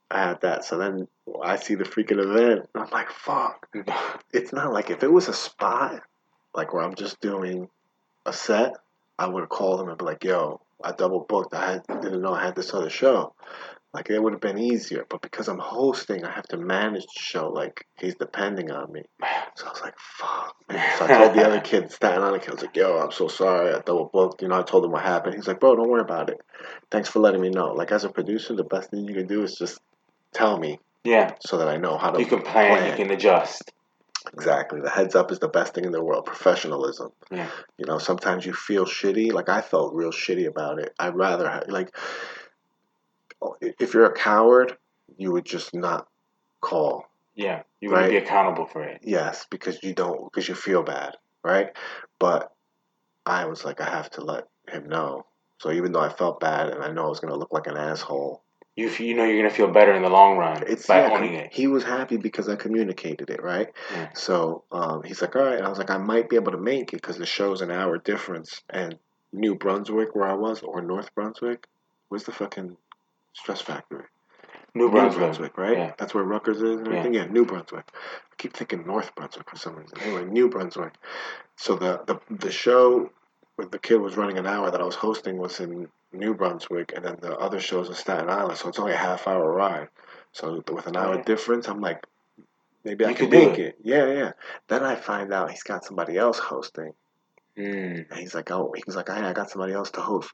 [0.10, 0.66] I had that.
[0.66, 1.08] So then
[1.44, 2.68] I see the freaking event.
[2.74, 3.68] And I'm like, "Fuck."
[4.34, 6.02] It's not like if it was a spot,
[6.58, 7.70] like where I'm just doing
[8.26, 8.74] a set,
[9.18, 11.54] I would have called him and be like, "Yo, I double booked.
[11.54, 13.34] I had, didn't know I had this other show."
[13.94, 17.20] Like it would have been easier, but because I'm hosting, I have to manage the
[17.20, 17.50] show.
[17.50, 19.04] Like he's depending on me.
[19.56, 20.84] So I was like, "Fuck." Man.
[20.98, 23.28] So I told the other kid, Staten Island kid, I was like, "Yo, I'm so
[23.28, 23.74] sorry.
[23.74, 25.36] I double booked." You know, I told him what happened.
[25.36, 26.42] He's like, "Bro, don't worry about it.
[26.92, 29.44] Thanks for letting me know." Like as a producer, the best thing you can do
[29.44, 29.80] is just
[30.34, 31.36] tell me Yeah.
[31.40, 32.90] so that I know how to You can plan.
[32.90, 33.72] You can adjust.
[34.34, 34.82] Exactly.
[34.82, 36.26] The heads up is the best thing in the world.
[36.26, 37.12] Professionalism.
[37.32, 37.50] Yeah.
[37.78, 39.32] You know, sometimes you feel shitty.
[39.32, 40.94] Like I felt real shitty about it.
[41.00, 41.96] I'd rather ha- like
[43.42, 44.78] oh, if you're a coward,
[45.18, 46.08] you would just not
[46.62, 47.06] call.
[47.36, 47.64] Yeah.
[47.82, 48.12] You wouldn't Right.
[48.22, 49.02] be accountable for it.
[49.04, 51.70] Yes, because you don't because you feel bad, right?
[52.20, 52.52] But
[53.26, 55.26] I was like, I have to let him know.
[55.60, 57.78] So even though I felt bad and I know I was gonna look like an
[57.78, 58.44] asshole,
[58.78, 61.34] You you know you're gonna feel better in the long run it's by yeah, owning
[61.34, 61.52] it.
[61.52, 63.70] He was happy because I communicated it, right?
[63.92, 64.10] Yeah.
[64.14, 65.58] So um, he's like, all right.
[65.58, 67.72] And I was like, I might be able to make it because the show's an
[67.72, 68.62] hour difference.
[68.70, 69.00] And
[69.34, 71.66] New Brunswick, where I was, or North Brunswick,
[72.10, 72.78] where's the fucking
[73.34, 74.06] stress factory?
[74.76, 75.58] New Brunswick.
[75.58, 75.76] right?
[75.76, 75.94] Yeah.
[75.98, 77.16] That's where Rutgers is and everything.
[77.16, 77.26] Yeah.
[77.26, 77.86] New Brunswick.
[77.96, 80.00] I keep thinking North Brunswick for some reason.
[80.02, 80.94] Anyway, New Brunswick.
[81.56, 83.10] So the the the show
[83.56, 86.94] where the kid was running an hour that I was hosting was in New Brunswick,
[86.96, 88.58] and then the other shows in Staten Island.
[88.58, 89.90] So it's only a half hour ride.
[90.32, 91.24] So with an hour Okay.
[91.24, 92.06] difference, I'm like,
[92.84, 93.78] maybe I can make it.
[93.84, 94.32] Yeah, yeah.
[94.68, 96.94] Then I find out he's got somebody else hosting,
[97.58, 98.10] Mm.
[98.12, 100.32] and he's like, oh, he's like, hey, I got somebody else to host.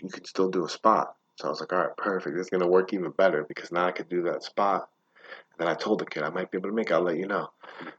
[0.00, 1.14] You could still do a spot.
[1.36, 2.36] So I was like, all right, perfect.
[2.36, 4.88] This is gonna work even better because now I could do that spot.
[5.52, 6.90] And then I told the kid I might be able to make.
[6.90, 6.94] it.
[6.94, 7.48] I'll let you know.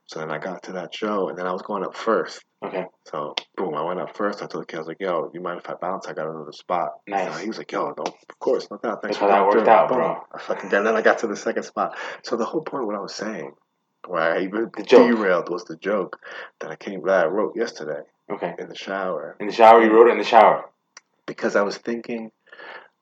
[0.05, 2.43] So then I got to that show, and then I was going up first.
[2.63, 2.85] Okay.
[3.07, 4.41] So boom, I went up first.
[4.43, 6.07] I told the kid, I was like, "Yo, you mind if I bounce?
[6.07, 7.33] I got another spot." Nice.
[7.33, 9.01] So he was like, "Yo, no, of course, no doubt.
[9.01, 9.97] Thanks That's for how that worked through." out, Boom.
[9.97, 10.23] bro.
[10.33, 11.97] I fucking then I got to the second spot.
[12.23, 13.53] So the whole point, what I was saying,
[14.07, 15.11] where I even The joke.
[15.11, 16.19] derailed, was the joke
[16.59, 18.53] that I came that I wrote yesterday Okay.
[18.59, 20.69] in the shower In the shower, you wrote it in the shower.
[21.25, 22.31] because I was thinking,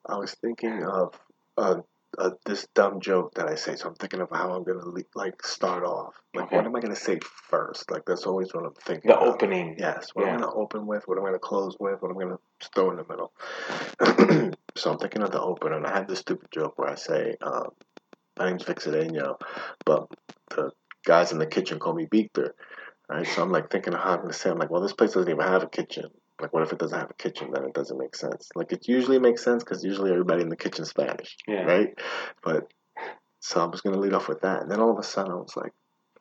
[0.08, 1.20] I was thinking of
[1.58, 1.82] uh,
[2.20, 3.76] uh, this dumb joke that I say.
[3.78, 6.16] So I'm thinking of how I'm gonna le- like start off.
[6.36, 6.58] Like, Okay.
[6.58, 7.92] what am I gonna say first?
[7.92, 9.10] Like, that's always what I'm thinking.
[9.10, 9.36] The about.
[9.36, 9.78] opening.
[9.80, 10.34] Yes, what Yeah.
[10.34, 12.70] I'm going to open with, what I'm going to close with, what I'm going to
[12.76, 13.34] throw in the middle.
[14.78, 17.36] so I'm thinking of the open, and I have this stupid joke where I say,
[17.42, 17.70] um,
[18.38, 19.38] my name's Vic Cedeno,
[19.86, 20.08] but
[20.50, 20.72] the
[21.06, 22.56] guys in the kitchen call me Victor,
[23.10, 23.28] right?
[23.28, 25.14] So I'm like thinking of how I'm going to say, I'm like, well, this place
[25.14, 26.06] doesn't even have a kitchen.
[26.40, 27.50] Like, what if it doesn't have a kitchen?
[27.54, 28.50] Then it doesn't make sense.
[28.56, 31.64] Like, it usually makes sense because usually everybody in the kitchen's Spanish, Yeah.
[31.64, 31.94] right?
[32.44, 32.72] But
[33.42, 34.62] so I was going to lead off with that.
[34.62, 35.72] And then all of a sudden, I was like,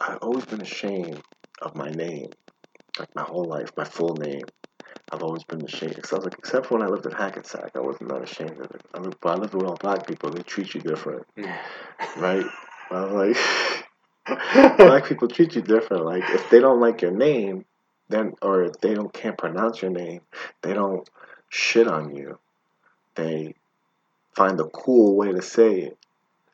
[0.01, 1.21] I've always been ashamed
[1.61, 2.29] of my name,
[2.99, 4.43] like my whole life, my full name.
[5.11, 6.01] I've always been ashamed.
[6.03, 8.61] Cause I was like, except for when I lived in Hackensack, I was not ashamed
[8.61, 8.83] of it.
[8.95, 10.31] I lived, but I lived with all black people.
[10.31, 11.25] They treat you different,
[12.17, 12.45] right?
[12.91, 13.35] I was
[14.27, 16.05] like, black people treat you different.
[16.05, 17.65] Like if they don't like your name,
[18.09, 20.21] then or they don't can't pronounce your name,
[20.63, 21.09] they don't
[21.49, 22.39] shit on you.
[23.15, 23.55] They
[24.35, 25.99] find a cool way to say it.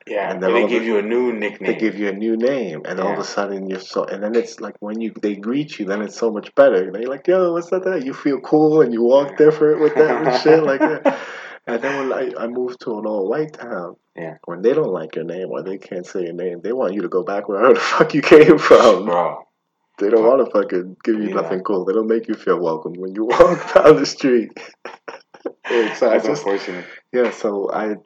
[0.07, 1.73] Yeah, And and then they give the- you a new nickname.
[1.73, 4.05] They give you a new name, and all of a sudden you're so.
[4.05, 6.91] And then it's like when you they greet you, then it's so much better.
[6.91, 8.05] They're like, "Yo, what's that?" that?
[8.05, 11.19] You feel cool, and you walk different with that and shit like that.
[11.67, 14.37] And then when I, I moved to an all white town, Yeah.
[14.45, 17.01] when they don't like your name or they can't say your name, they want you
[17.01, 19.07] to go back wherever the fuck you came from.
[19.07, 19.47] Bro,
[19.99, 21.35] They don't want to fucking give you Yeah.
[21.43, 21.85] nothing cool.
[21.85, 24.51] They don't make you feel welcome when you walk down the street.
[25.71, 26.85] it's, that's unfortunate.
[27.13, 27.97] yeah, so I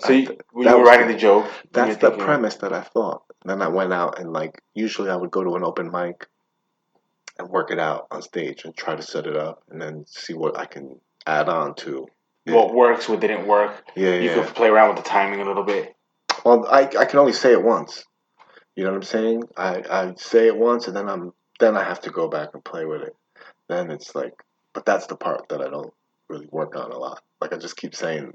[0.00, 2.80] So you, when you were writing the- the joke, that's the thinking, premise that I
[2.82, 3.22] thought.
[3.44, 6.26] Then I went out and like usually I would go to an open mic
[7.38, 10.34] and work it out on stage and try to set it up and then see
[10.34, 12.06] what I can add on to.
[12.46, 13.84] What works, what didn't work.
[13.94, 14.34] yeah, You yeah.
[14.44, 15.94] could play around with the timing a little bit.
[16.44, 18.04] Well, I I can only say it once.
[18.76, 19.42] You know what I'm saying?
[19.56, 22.64] I I say it once and then I'm then I have to go back and
[22.64, 23.14] play with it.
[23.68, 24.34] Then it's like,
[24.72, 25.92] but that's the part that I don't
[26.28, 27.22] really work on a lot.
[27.40, 28.32] Like I just keep saying,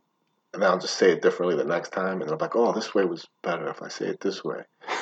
[0.53, 2.93] and then I'll just say it differently the next time, and I'm like, oh, this
[2.93, 4.61] way was better if I say it this way.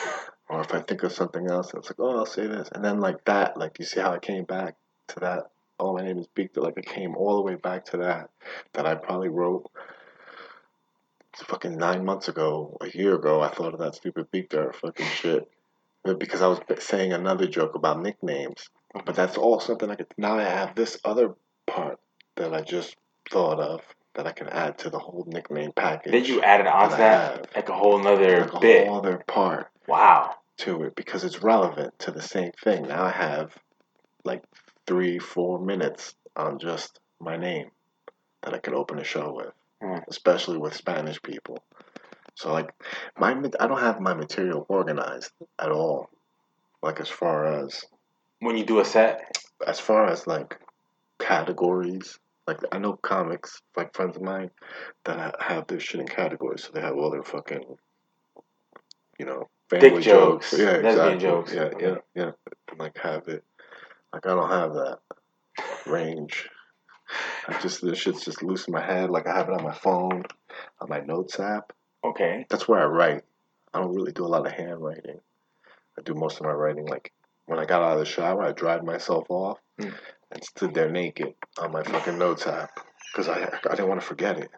[0.50, 3.00] Or if I think of something else, it's like, oh, I'll say this, and then
[3.00, 4.76] like that, like you see how I came back
[5.08, 5.50] to that.
[5.80, 6.58] Oh, my name is Beekta.
[6.58, 8.30] Like it came all the way back to that.
[8.74, 9.72] That I probably wrote
[11.42, 13.42] fucking nine months ago, a year ago.
[13.42, 15.50] I thought of that stupid Beekta fucking shit
[16.20, 18.68] because I was saying another joke about nicknames.
[19.06, 20.08] But that's all something I could.
[20.18, 21.34] Now I have this other
[21.66, 22.00] part
[22.36, 22.96] that I just
[23.32, 23.82] thought of
[24.16, 26.12] that I can add to the whole nickname package.
[26.12, 28.88] Then you added onto I that like a whole nother like a bit.
[28.88, 30.36] whole other part Wow.
[30.60, 32.84] to it because it's relevant to the same thing.
[32.88, 33.58] Now I have
[34.24, 34.44] like
[34.86, 37.72] three, four minutes on just my name
[38.44, 39.54] that I could open a show with.
[39.84, 41.64] Mm, especially with Spanish people.
[42.36, 42.70] So like
[43.18, 46.10] my, I don't have my material organized at all.
[46.84, 47.84] Like as far as
[48.40, 49.22] When you do a set,
[49.68, 50.60] as far as like
[51.20, 54.52] categories, like I know comics, like friends of mine
[55.06, 57.64] that have their shit in categories, so they have all their fucking,
[59.20, 61.20] you know, family jokes, Yeah, lesbian exactly.
[61.20, 61.54] jokes.
[61.54, 62.32] Yeah, yeah, yeah.
[62.78, 63.44] Like have it.
[64.14, 65.00] Like I don't have that
[65.88, 66.50] range.
[67.48, 69.10] I just this shit's just loose in my head.
[69.10, 70.24] Like I have it on my phone,
[70.80, 71.74] on my notes app.
[72.04, 72.46] okay.
[72.50, 73.24] That's where I write.
[73.74, 75.20] I don't really do a lot of handwriting.
[75.98, 77.12] I do most of my writing like
[77.46, 79.92] when I got out of the shower, I dried myself off Mm.
[80.32, 82.70] and stood there naked on my fucking notes app
[83.12, 84.52] because I I didn't want to forget it.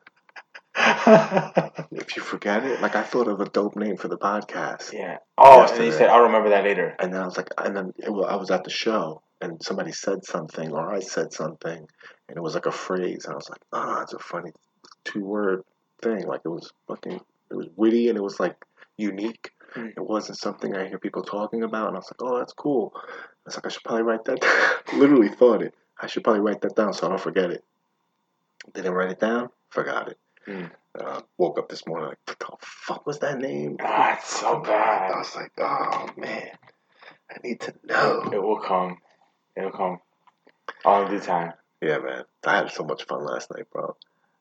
[1.92, 5.18] If you forget it, like I thought of a dope name for the podcast, yeah.
[5.38, 6.96] Oh, and then you said, I'll remember that later.
[7.00, 9.92] and then I was like, and then wa- I was at the show and somebody
[9.94, 11.88] said something or I said something,
[12.28, 14.52] and it was like a phrase, and I was like, ah, it's a funny
[15.04, 15.64] two word
[16.02, 16.28] thing.
[16.28, 17.20] Like it was fucking,
[17.52, 18.56] it was witty and it was like
[18.98, 19.52] unique.
[19.76, 19.92] Mm.
[19.98, 22.94] It wasn't something I hear people talking about, and I was like, oh, that's cool.
[22.96, 23.00] I
[23.46, 24.42] was like, I should probably write that.
[24.42, 25.00] down.
[25.00, 25.74] Literally thought it.
[26.00, 27.64] I should probably write that down so I don't forget it.
[28.74, 29.50] Didn't write it down.
[29.70, 30.18] Forgot it.
[30.48, 30.72] Mm.
[31.00, 33.78] Uh, woke up this morning like, what the fuck was that name?
[33.82, 35.12] Ah, it's so bad.
[35.12, 36.52] I was like, oh man,
[37.30, 38.30] I need to know.
[38.32, 38.98] It will come.
[39.58, 40.00] It'll come.
[40.84, 41.54] All the time.
[41.82, 42.24] Yeah, man.
[42.46, 43.96] I had so much fun last night, bro.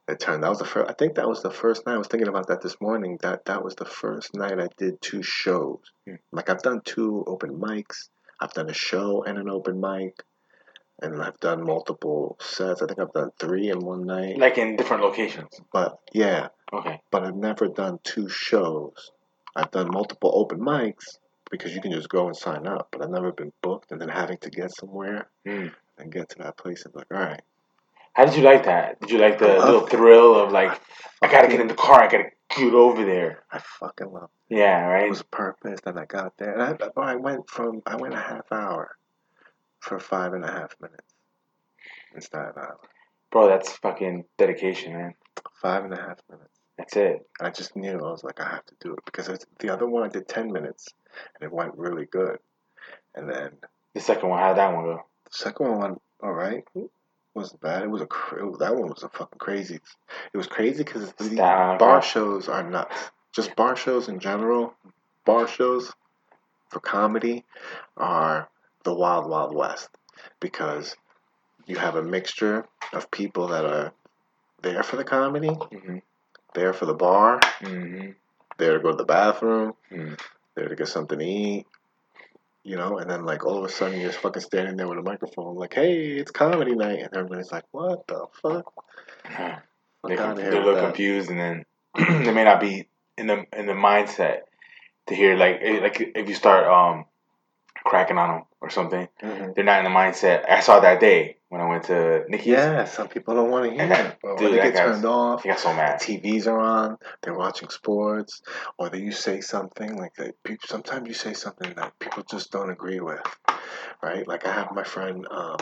[0.07, 2.09] It turned that was the first I think that was the first night I was
[2.09, 3.19] thinking about that this morning.
[3.23, 5.81] That that was the first night I did two shows.
[6.07, 6.17] Hmm.
[6.31, 8.09] Like I've done two open mics.
[8.41, 10.23] I've done a show and an open mic.
[11.03, 12.81] And I've done multiple sets.
[12.83, 14.39] I think I've done three in one night.
[14.39, 15.49] Like in different locations.
[15.73, 17.01] But yeah, Okay.
[17.11, 19.11] but I've never done two shows.
[19.57, 21.19] I've done multiple open mics
[21.51, 24.09] because you can just go and sign up, but I've never been booked and then
[24.09, 25.73] having to get somewhere Mm.
[25.99, 27.43] And get to that place and be like, all right,
[28.15, 29.01] How did you like that?
[29.01, 29.91] Did you like the little it.
[29.91, 30.81] thrill of like,
[31.23, 33.45] I gotta get in the car, I gotta get over there?
[33.51, 34.89] I fucking love Yeah, it.
[34.89, 35.11] It right?
[35.11, 35.81] was purpose.
[35.85, 38.97] Then I got there, and I, I went from I went a half hour
[39.81, 41.15] for five and a half minutes
[42.15, 42.79] instead of hour.
[43.31, 45.15] Bro, that's fucking dedication, man.
[45.61, 46.51] Five and a half minutes.
[46.79, 47.27] That's it.
[47.41, 49.87] I just knew I was like, I have to do it because it's, the other
[49.87, 50.89] one I did ten minutes,
[51.35, 52.39] and it went really good.
[53.15, 53.51] And then
[53.95, 55.03] The second one, how'd that one go?
[55.35, 56.65] Second one all right.
[57.35, 57.83] wasn't bad.
[57.83, 58.07] It was a
[58.59, 59.81] that one was a fucking crazy.
[60.33, 61.13] It was crazy because
[61.79, 63.11] bar shows are nuts.
[63.35, 64.75] Just bar shows in general,
[65.27, 65.93] bar shows
[66.71, 67.45] for comedy
[67.97, 68.49] are
[68.85, 69.89] the wild wild west
[70.41, 70.97] because
[71.67, 73.93] you have a mixture of people that are
[74.63, 75.99] there for the comedy, Mm-hmm.
[76.55, 78.11] there for the bar, Mm-hmm.
[78.59, 80.19] there to go to the bathroom, Mm.
[80.55, 81.67] there to get something to eat,
[82.65, 85.03] you know, and then like all of a sudden you're fucking standing there with a
[85.03, 88.73] microphone, like, hey, it's comedy night, and everybody's like, what the fuck?
[89.31, 89.61] Yeah.
[90.03, 91.65] Fuck They, they're a little confused, and then
[92.25, 94.41] they may not be in the in the mindset
[95.07, 97.05] to hear like eh, like if you start um
[97.85, 99.55] cracking on them or something, Mhm.
[99.55, 100.49] they're not in the mindset.
[100.49, 102.47] I saw that day when I went to Nikki's.
[102.49, 105.45] Yeah, some people don't want to hear That- it, dude, when they get turned off,
[105.45, 106.01] He got so mad.
[106.01, 108.43] TVs are on, they're watching sports,
[108.77, 110.43] or that you say something like that.
[110.43, 113.21] People, sometimes you say something that people just don't agree with,
[114.03, 114.27] right?
[114.27, 115.57] Like I have my friend, um,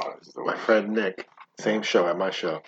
[0.00, 1.28] Oh, this is the my friend Nick,
[1.60, 2.60] same show at my show.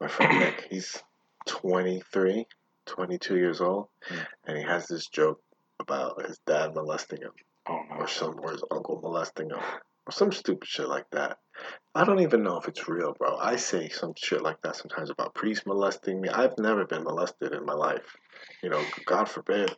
[0.00, 1.02] My friend Nick, he's
[1.46, 2.46] 23,
[2.86, 4.26] 22 years old, Mm.
[4.46, 5.40] and he has this joke
[5.80, 7.32] about his dad molesting him,
[7.68, 7.96] Oh no.
[7.96, 9.58] or some, or his uncle molesting him,
[10.06, 11.38] or some stupid shit like that.
[11.94, 13.36] I don't even know if it's real, bro.
[13.36, 16.28] I say some shit like that sometimes about priests molesting me.
[16.28, 18.16] I've never been molested in my life.
[18.62, 19.74] You know, God forbid.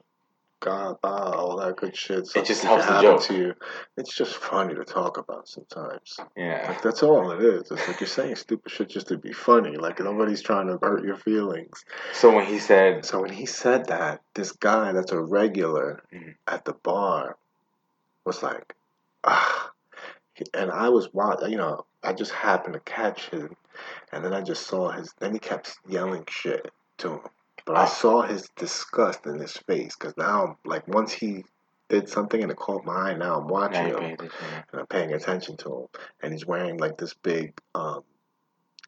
[0.61, 2.27] God, ah, all that good shit.
[2.27, 3.23] Something just helps the joke.
[3.25, 3.55] to you.
[3.99, 6.17] It's just funny to talk about sometimes.
[6.39, 6.65] Yeah.
[6.69, 7.71] Like that's all it is.
[7.71, 9.77] It's like you're saying stupid shit just to be funny.
[9.77, 11.85] Like nobody's trying to hurt your feelings.
[12.15, 16.37] So when he said, So when he said that, this guy that's a regular Mhm.
[16.47, 17.37] at the bar
[18.25, 18.75] was like,
[19.25, 19.73] ah.
[20.53, 23.55] And I was watching, you know, I just happened to catch him,
[24.12, 25.12] and then I just saw his.
[25.18, 27.20] Then he kept yelling shit to him,
[27.64, 31.44] but I saw his disgust in his face because now, like, once he
[31.88, 34.62] did something and it caught my eye, now I'm watching you're him yeah.
[34.73, 35.87] and I'm paying attention to him,
[36.23, 38.01] and he's wearing like this big, um,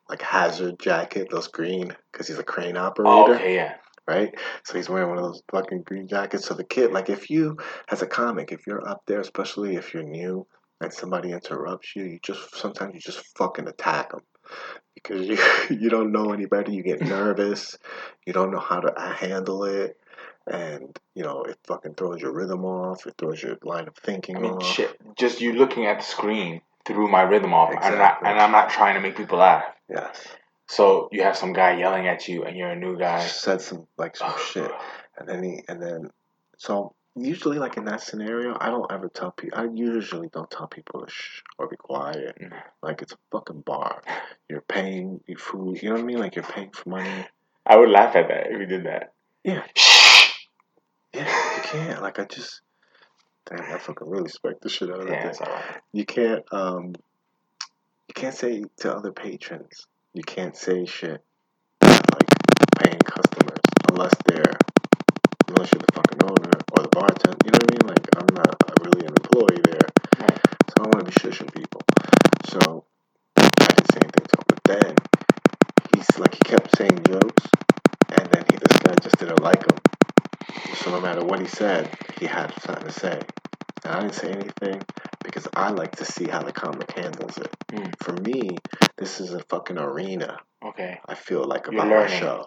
[0.09, 3.75] like hazard jacket, those green, because he's a crane operator, Oh, okay, yeah.
[4.07, 4.33] right?
[4.65, 6.47] So he's wearing one of those fucking green jackets.
[6.47, 7.57] So the kid, like, if you,
[7.91, 10.47] as a comic, if you're up there, especially if you're new,
[10.81, 14.21] and somebody interrupts you, you just sometimes you just fucking attack them
[14.95, 15.39] because you
[15.77, 16.71] you don't know any better.
[16.71, 17.77] You get nervous,
[18.27, 19.97] you don't know how to uh, handle it.
[20.49, 23.05] And you know it fucking throws your rhythm off.
[23.07, 24.65] It throws your line of thinking I mean, off.
[24.65, 24.97] shit.
[25.17, 27.71] Just you looking at the screen threw my rhythm off.
[27.71, 28.29] I'm not, Exactly.
[28.31, 29.65] and I'm not trying to make people laugh.
[29.91, 30.25] Yes.
[30.69, 33.21] So you have some guy yelling at you, and you're a new guy.
[33.27, 34.71] said some like some shit,
[35.19, 36.11] and then he and then
[36.59, 39.59] so usually like in that scenario, I don't ever tell people.
[39.59, 42.37] I usually don't tell people to shh or be quiet.
[42.83, 44.03] Like it's a fucking bar.
[44.49, 45.83] You're paying your food.
[45.83, 46.19] You know what I mean?
[46.19, 47.27] Like you're paying for money.
[47.65, 49.13] I would laugh at that if you did that.
[49.45, 49.65] Yeah.
[49.75, 50.47] Shh.
[51.15, 52.03] Yeah, you can't.
[52.03, 52.61] Like I just.
[53.47, 55.65] Damn, I fucking really respect the shit out of that Yeah, alright.
[55.93, 56.95] You can't um.
[58.09, 59.87] You can't say to other patrons.
[60.15, 61.23] You can't say shit
[61.83, 62.29] like
[62.83, 64.57] paying customers unless they're
[65.49, 67.37] unless you're the fucking owner or the bartender.
[67.45, 67.85] You know what I mean?
[67.89, 69.89] Like I'm not really an employee there,
[70.21, 70.39] Right.
[70.69, 71.83] so I don't want to be shushing people.
[72.49, 72.85] So
[73.37, 74.45] I didn't say anything to him.
[74.49, 74.95] But then
[75.95, 77.45] he's like he kept saying jokes,
[78.11, 79.79] and then he this guy just didn't like him.
[80.77, 83.21] So no matter what he said, he had something to say.
[83.85, 84.83] And I didn't say anything
[85.25, 87.51] because I like to see how the comic handles it.
[87.73, 87.91] Hmm.
[88.01, 88.57] For me,
[88.97, 90.39] this is a fucking arena.
[90.69, 91.01] Okay.
[91.07, 92.47] I feel like You're about my show.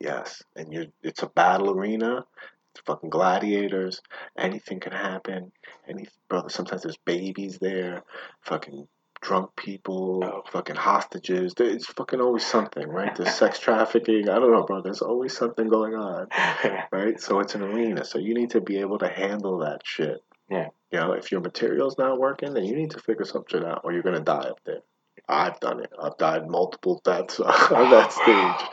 [0.00, 2.24] Yes, and you it's a battle arena.
[2.72, 4.02] It's fucking gladiators.
[4.38, 5.52] Anything can happen.
[5.88, 6.48] Any brother.
[6.50, 8.02] Sometimes there's babies there.
[8.42, 8.86] Fucking
[9.22, 10.22] drunk people.
[10.22, 10.42] Oh.
[10.52, 11.54] Fucking hostages.
[11.54, 13.14] There- It's fucking always something, right?
[13.16, 14.28] There's sex trafficking.
[14.28, 14.82] I don't know, bro.
[14.82, 16.28] There's always something going on,
[16.92, 17.18] right?
[17.20, 18.04] So it's an arena.
[18.04, 20.22] So you need to be able to handle that shit.
[20.50, 20.68] Yeah.
[20.92, 23.80] You know, if your material's not working, then you need to figure some shit out,
[23.84, 24.82] or you're gonna die up there.
[25.28, 25.90] I've done it.
[26.00, 28.68] I've died multiple deaths on that stage.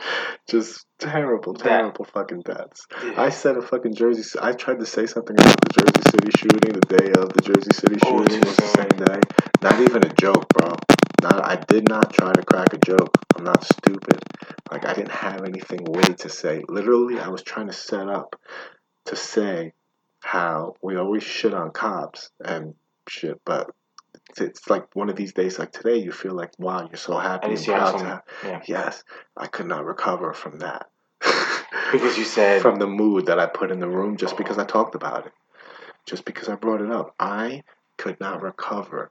[0.48, 2.86] Just terrible, That- terrible fucking deaths.
[3.16, 4.38] I said a fucking Jersey.
[4.40, 7.72] I tried to say something about the Jersey City shooting the day of the Jersey
[7.72, 9.20] City Oh, shooting was the same day.
[9.62, 10.72] Not even a joke, bro.
[11.22, 11.44] Not.
[11.44, 13.16] I did not try to crack a joke.
[13.36, 14.20] I'm not stupid.
[14.70, 16.62] Like I didn't have anything witty to say.
[16.68, 18.36] Literally, I was trying to set up
[19.06, 19.72] to say
[20.20, 22.74] how we always shit on cops and
[23.08, 23.70] shit, but
[24.38, 27.48] it's, like one of these days, like today, you feel like wow, you're so happy
[27.48, 28.22] and have proud to have.
[28.44, 28.60] Yeah.
[28.66, 29.04] Yes,
[29.36, 30.88] I could not recover from that.
[31.92, 32.62] Because you said.
[32.62, 35.32] from the mood that I put in the room just because I talked about it.
[36.06, 37.14] Just because I brought it up.
[37.18, 37.62] I
[37.96, 39.10] could not recover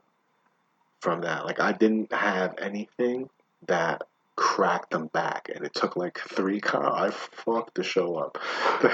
[1.00, 1.44] from that.
[1.44, 3.28] Like I didn't have anything
[3.66, 4.02] that
[4.36, 8.38] cracked them back and it took like three com- I fucked the show up.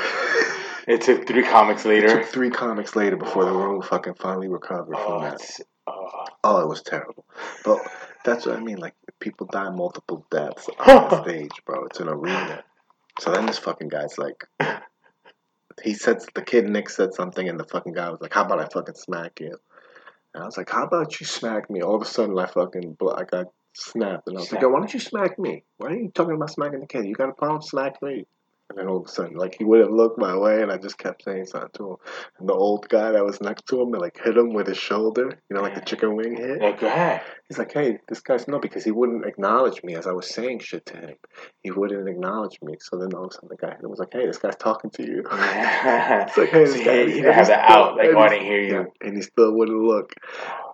[0.87, 2.09] It took three comics it later.
[2.09, 5.35] took three comics later before the room fucking finally recovered Oh, from that.
[5.35, 6.25] it's, oh.
[6.43, 7.25] Oh, it was terrible.
[7.65, 7.81] But
[8.25, 8.79] that's what I mean.
[8.79, 11.85] Like people die multiple deaths on stage, bro.
[11.85, 12.65] It's an arena.
[13.19, 14.45] So then this fucking guy's like,
[15.83, 18.61] he said the kid Nick said something, and the fucking guy was like, "How about
[18.61, 19.59] I fucking smack you?"
[20.35, 22.97] And I was like, "How about you smack me?" All of a sudden, I fucking
[23.15, 25.65] I got snapped, and I was like, "Yo, why don't you smack me?
[25.77, 27.07] Why are you talking about smacking the kid?
[27.07, 27.63] You got a problem?
[27.63, 28.27] Smack me."
[28.71, 30.97] And then all of a sudden, like he wouldn't look my way, and I just
[30.97, 31.97] kept saying something to him.
[32.39, 35.29] And the old guy that was next to him, like hit him with his shoulder,
[35.49, 36.61] you know, like the chicken wing hit.
[36.61, 36.87] Go.
[37.49, 40.61] He's like, "Hey, this guy's no," because he wouldn't acknowledge me as I was saying
[40.61, 41.17] shit to him.
[41.65, 42.75] He wouldn't acknowledge me.
[42.79, 45.03] So then all of a sudden, the guy was like, "Hey, this guy's talking to
[45.03, 48.29] you." it's like, "Hey, this guy." he and didn't have that out, like, oh, I
[48.29, 48.93] didn't hear you.
[49.01, 50.13] and he still wouldn't look.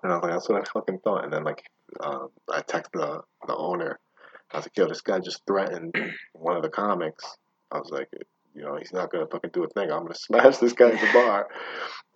[0.02, 1.62] And I was like, "That's what I fucking thought." And then like,
[2.00, 3.98] um, I texted the the owner.
[4.52, 5.94] I was like, "Yo, this guy just threatened
[6.34, 7.24] one of the comics."
[7.76, 8.08] I was like,
[8.54, 9.90] "You know, he's not gonna fucking do a thing.
[9.90, 11.48] I'm gonna smash this guy at the bar."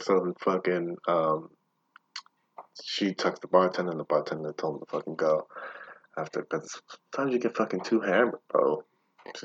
[0.01, 1.49] So fucking um,
[2.83, 5.47] she tucks the bartender, and the bartender told him to fucking go.
[6.19, 6.81] After, because
[7.13, 8.83] sometimes you get fucking too hammered, bro.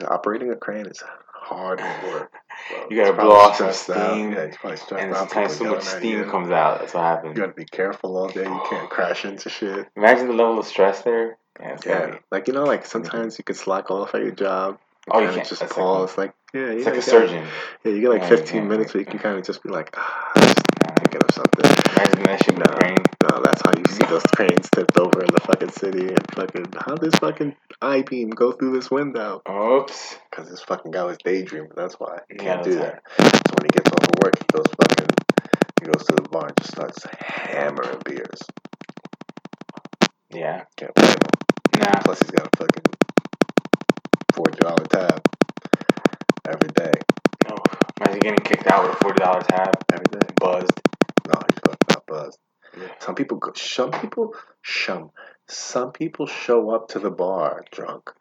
[0.07, 1.03] Operating a crane is
[1.34, 2.32] hard work.
[2.32, 2.88] Bro.
[2.89, 4.11] You gotta blow off some stressed out.
[4.13, 5.18] steam, Yeah, he's probably stressed and out.
[5.30, 6.26] sometimes so much steam you.
[6.26, 6.80] comes out.
[6.80, 7.36] That's what happens.
[7.38, 8.43] You gotta be careful all day.
[8.45, 9.86] You can't crash into shit.
[9.95, 11.38] Imagine the level of stress there.
[11.59, 12.16] Yeah, Yeah, yeah.
[12.32, 14.80] like you know, like sometimes you could slack off at your job.
[15.12, 15.47] Oh, you can't.
[15.47, 16.18] just That's like- pause.
[16.18, 17.47] Like, yeah, yeah, It's like a gotta- surgeon.
[17.84, 19.70] Yeah, you get like Yeah, 15 yeah, minutes where you can kind of just be
[19.70, 20.58] like, ah, just
[20.97, 21.66] thinking of something.
[21.95, 22.74] Imagine that shit with No.
[22.74, 22.97] the brain.
[23.24, 26.74] No, that's how you see those cranes tipped over in the fucking city and fucking
[26.86, 29.41] how this fucking I beam go through this window?
[29.49, 30.18] Oops.
[30.32, 31.72] Because this fucking guy was daydreaming.
[31.76, 33.01] That's why he can't do that.
[33.18, 35.08] So when he gets off of work, he goes fucking,
[35.82, 38.41] he goes to the bar and just starts hammering beers.
[40.32, 40.64] Yeah.
[40.78, 41.80] Can't blame him.
[41.80, 41.99] Nah.
[42.03, 42.84] Plus he's got a fucking
[44.36, 45.22] forty dollar tab
[46.48, 46.92] every day.
[47.50, 47.64] Oh, no.
[48.02, 50.28] Imagine getting kicked out with a forty dollar tab, Every day.
[50.40, 50.80] buzzed.
[51.28, 51.60] No, he's
[51.90, 52.40] not buzzed.
[52.78, 52.88] Yeah.
[53.00, 53.54] Some people go.
[53.56, 54.34] Some people.
[54.64, 55.12] Some.
[55.48, 58.12] Some people show up to the bar drunk.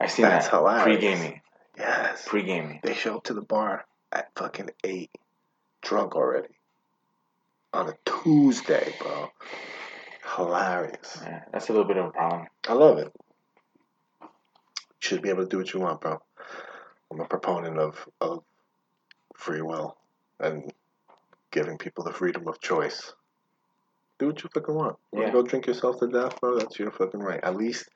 [0.00, 0.56] I seen That's that.
[0.56, 0.82] hilarious.
[0.84, 1.40] Pre gaming.
[1.76, 2.24] Yes.
[2.26, 2.80] Pre gaming.
[2.82, 5.10] They show up to the bar at fucking eight,
[5.82, 6.48] drunk already.
[7.72, 9.30] On a Tuesday, bro.
[10.36, 11.18] Hilarious.
[11.22, 12.46] Yeah, that's a little bit of a problem.
[12.68, 13.12] I love it.
[15.00, 16.20] Should be able to do what you want, bro.
[17.10, 18.42] I'm a proponent of, of
[19.36, 19.96] free will
[20.40, 20.72] and
[21.50, 23.12] giving people the freedom of choice.
[24.18, 24.96] Do what you fucking want.
[25.12, 25.24] You Yeah.
[25.26, 26.58] want to go drink yourself to death, bro?
[26.58, 27.42] That's your fucking right.
[27.42, 27.88] At least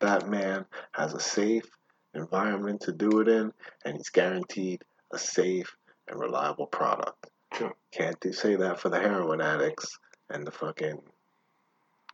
[0.00, 1.68] that man has a safe
[2.14, 3.52] environment to do it in,
[3.84, 4.82] and he's guaranteed
[5.12, 5.74] a safe
[6.08, 7.30] and reliable product.
[7.52, 7.72] True.
[7.92, 11.00] Can't do, say that for the heroin addicts and the fucking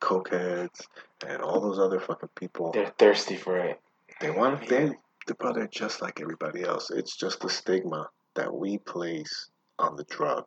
[0.01, 0.87] cokeheads
[1.27, 2.73] and all those other fucking people.
[2.73, 3.81] They're thirsty for it.
[4.21, 4.91] They want they
[5.27, 6.91] the brother just like everybody else.
[6.91, 10.45] It's just the stigma that we place on the drug.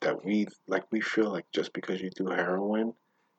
[0.00, 2.92] That we like we feel like just because you do heroin,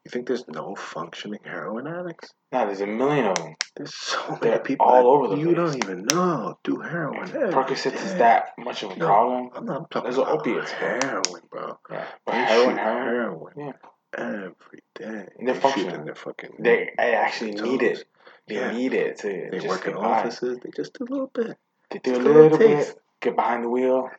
[0.05, 2.33] you think there's no functioning heroin addicts?
[2.53, 3.55] Nah, there's a million of them.
[3.75, 5.57] There's so many They're people all over the you place.
[5.57, 7.29] don't even know do heroin.
[7.35, 9.05] every Percocets is that much of a No.
[9.07, 9.49] problem.
[9.55, 11.77] I'm not talking Those are about opiates, heroin, bro.
[11.89, 12.05] Yeah.
[12.25, 13.03] But heroin, heroin.
[13.07, 13.71] heroin Yeah.
[14.17, 15.27] every day.
[15.37, 15.95] And they're They shoot functional.
[15.95, 18.05] in their fucking They I actually need it.
[18.47, 18.71] They Yeah.
[18.71, 20.01] need it to They just work in by.
[20.19, 20.59] offices.
[20.59, 21.57] They just do a little bit.
[21.89, 24.09] They do a Just a little bit, get behind the wheel,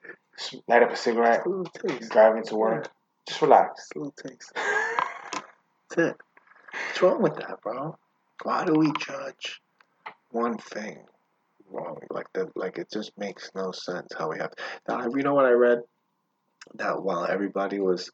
[0.67, 1.65] light up a cigarette, Just a little
[1.99, 2.13] taste.
[2.13, 2.89] drive into work.
[3.27, 3.81] Just relax.
[3.83, 4.53] Just a little taste.
[4.55, 6.17] That's it.
[6.73, 7.99] What's wrong with that, bro?
[8.43, 9.63] Why do we judge
[10.31, 11.07] one thing
[11.71, 12.01] wrong?
[12.11, 14.53] Like that, like it just makes no sense how we have.
[14.89, 15.83] Now, you know what I read?
[16.75, 18.11] That while everybody was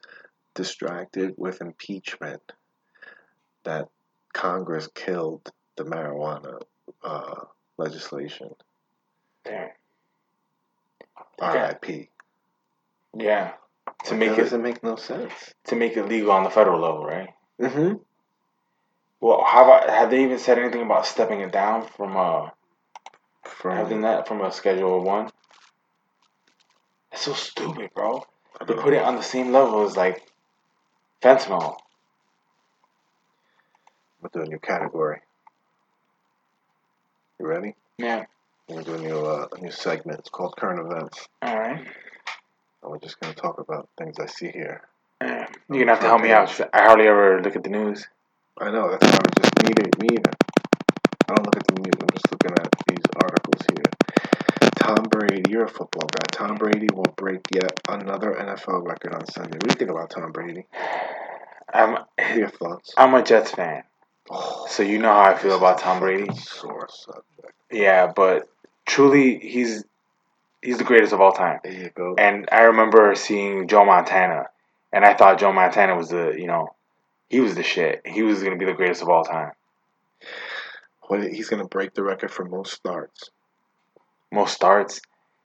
[0.55, 2.43] distracted with impeachment,
[3.65, 3.89] that
[4.33, 6.61] Congress killed the marijuana
[7.03, 7.45] uh,
[7.77, 8.55] legislation.
[9.45, 9.71] Damn.
[11.41, 12.09] R.I.P.
[13.17, 13.53] Yeah.
[14.05, 15.33] To make it doesn't make no sense.
[15.65, 17.31] to make it legal on the federal level, right?
[17.61, 17.95] Mm-hmm.
[19.21, 22.51] Well, how about have they even said anything about stepping it down from uh
[23.63, 25.31] having that from a schedule one?
[27.11, 28.23] That's so stupid, bro.
[28.61, 30.23] I They put it on the same level as like
[31.23, 31.77] fentanyl.
[34.21, 35.21] We'll do a new category.
[37.41, 37.75] You ready?
[37.97, 38.27] Yeah.
[38.69, 40.19] We're gonna do a new uh, a new segment.
[40.19, 41.79] It's called current events, All right.
[41.79, 41.87] and
[42.93, 44.83] we're just gonna talk about things I see here.
[45.23, 45.47] Yeah.
[45.71, 46.51] You're gonna have to help me out.
[46.75, 48.07] I hardly ever look at the news.
[48.61, 49.91] I know that's why I just me either.
[50.03, 50.33] Me either.
[51.31, 51.95] I don't look at the news.
[51.99, 54.69] I'm just looking at these articles here.
[54.77, 56.27] Tom Brady, you're a football guy.
[56.33, 59.57] Tom Brady will break yet another NFL record on Sunday.
[59.57, 60.67] What do you think about Tom Brady?
[61.73, 62.93] I'm What are your thoughts?
[62.99, 63.83] I'm a Jets fan,
[64.31, 66.33] Oh, so you know how I feel about Tom Brady.
[66.37, 67.55] Sore subject.
[67.73, 68.49] Yeah, but
[68.87, 69.85] truly, he's
[70.63, 71.59] he's the greatest of all time.
[71.65, 72.15] There you go.
[72.17, 74.47] And I remember seeing Joe Montana,
[74.93, 76.69] and I thought Joe Montana was the you know
[77.29, 78.03] he was the shit.
[78.05, 79.51] He was gonna be the greatest of all time.
[81.09, 83.31] What he's gonna break the record for most starts.
[84.33, 85.01] Most starts.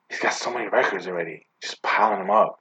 [0.09, 2.59] He's got so many records already, just piling them up.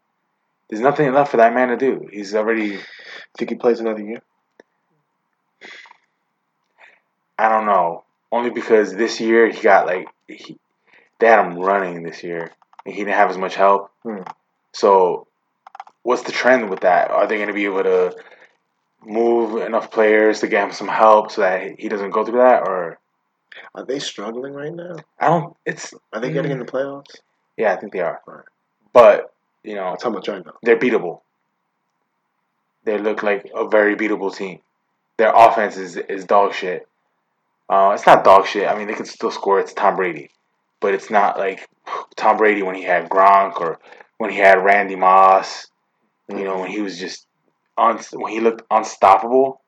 [0.70, 2.08] There's nothing left for that man to do.
[2.10, 2.78] He's already.
[3.36, 4.22] Think he plays another year?
[7.38, 8.04] I don't know.
[8.32, 10.58] Only because this year he got like he
[11.20, 12.50] they had him running this year,
[12.84, 13.90] and he didn't have as much help.
[14.02, 14.22] Hmm.
[14.72, 15.26] So,
[16.02, 17.10] what's the trend with that?
[17.10, 18.16] Are they going to be able to
[19.04, 22.66] move enough players to get him some help so that he doesn't go through that,
[22.66, 22.98] or
[23.74, 24.96] Are they struggling right now?
[25.20, 25.56] I don't?
[25.64, 27.16] It's Are they getting in the playoffs?
[27.56, 28.44] yeah, I think they are, Right.
[28.92, 29.32] but
[29.62, 30.52] you know how much I know.
[30.62, 31.20] they're beatable.
[32.84, 34.58] They look like a very beatable team.
[35.16, 36.88] Their offense is is dog shit.
[37.68, 38.68] Uh, it's not dog shit.
[38.68, 39.60] I mean, they can still score.
[39.60, 40.30] It's Tom Brady,
[40.80, 41.68] but it's not like
[42.16, 43.78] Tom Brady when he had Gronk or
[44.18, 45.66] when he had Randy Moss.
[46.28, 47.26] You know, when he was just
[47.76, 49.60] un- when he looked unstoppable.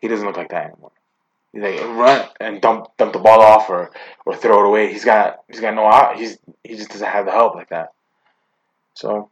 [0.00, 0.90] He doesn't look like that anymore.
[1.52, 3.90] He's like run and dump dump the ball off or,
[4.24, 4.92] or throw it away.
[4.92, 6.16] He's got he's got no out.
[6.16, 7.92] He's he just doesn't have the help like that.
[8.94, 9.30] So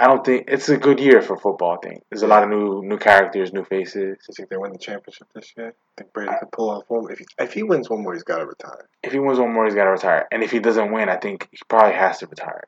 [0.00, 1.76] I don't think it's a good year for football.
[1.76, 3.94] I think there's a lot of new new characters, new faces.
[3.94, 5.70] Do you think they win the championship this year?
[5.70, 7.10] I think Brady could pull off one.
[7.10, 8.88] If he, if he wins one more, he's got to retire.
[9.02, 10.28] If he wins one more, he's got to retire.
[10.30, 12.62] And if he doesn't win, I think he probably has to retire.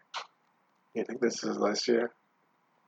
[0.94, 2.10] You think this is last year?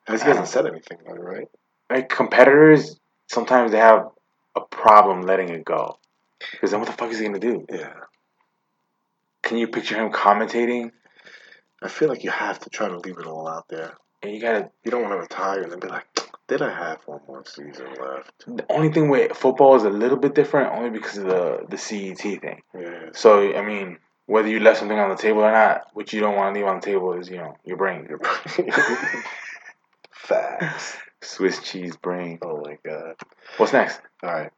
[0.09, 1.49] He hasn't said anything about it, right?
[1.89, 4.09] Like competitors, sometimes they have
[4.57, 5.99] a problem letting it go.
[6.51, 7.65] Because then what the fuck is he gonna do?
[7.71, 7.93] Yeah.
[9.43, 10.91] Can you picture him commentating?
[11.81, 13.95] I feel like you have to try to leave it all out there.
[14.23, 14.71] And you gotta.
[14.85, 16.07] You don't want to retire and then be like,
[16.49, 18.45] did I have one more season left?
[18.47, 21.79] The only thing with football is a little bit different, only because of the the
[21.79, 22.63] CET thing.
[22.79, 23.09] Yeah.
[23.13, 26.37] So I mean, whether you left something on the table or not, what you don't
[26.37, 28.21] want to leave on the table is you know your brain, your
[30.11, 30.97] Facts.
[31.23, 32.39] Swiss cheese brain.
[32.43, 33.15] Oh my god.
[33.57, 34.01] What's next?
[34.23, 34.51] All right.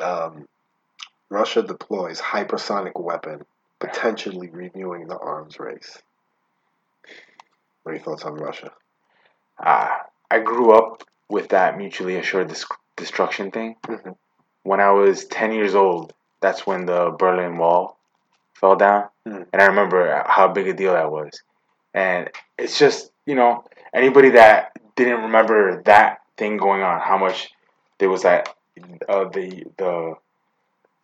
[0.00, 0.48] Um,
[1.28, 3.44] Russia deploys hypersonic weapon,
[3.78, 5.98] potentially renewing the arms race.
[7.82, 8.72] What are your thoughts on Russia?
[9.58, 9.88] Uh,
[10.30, 13.76] I grew up with that mutually assured dis- destruction thing.
[13.86, 14.16] Mhm.
[14.64, 17.96] When I was 10 years old, that's when the Berlin Wall
[18.54, 19.08] fell down.
[19.26, 19.42] Hmm.
[19.52, 21.42] And I remember how big a deal that was.
[21.94, 27.50] And it's just, you know, anybody that didn't remember that thing going on, how much
[27.98, 28.54] there was that,
[29.08, 30.14] uh, the, the,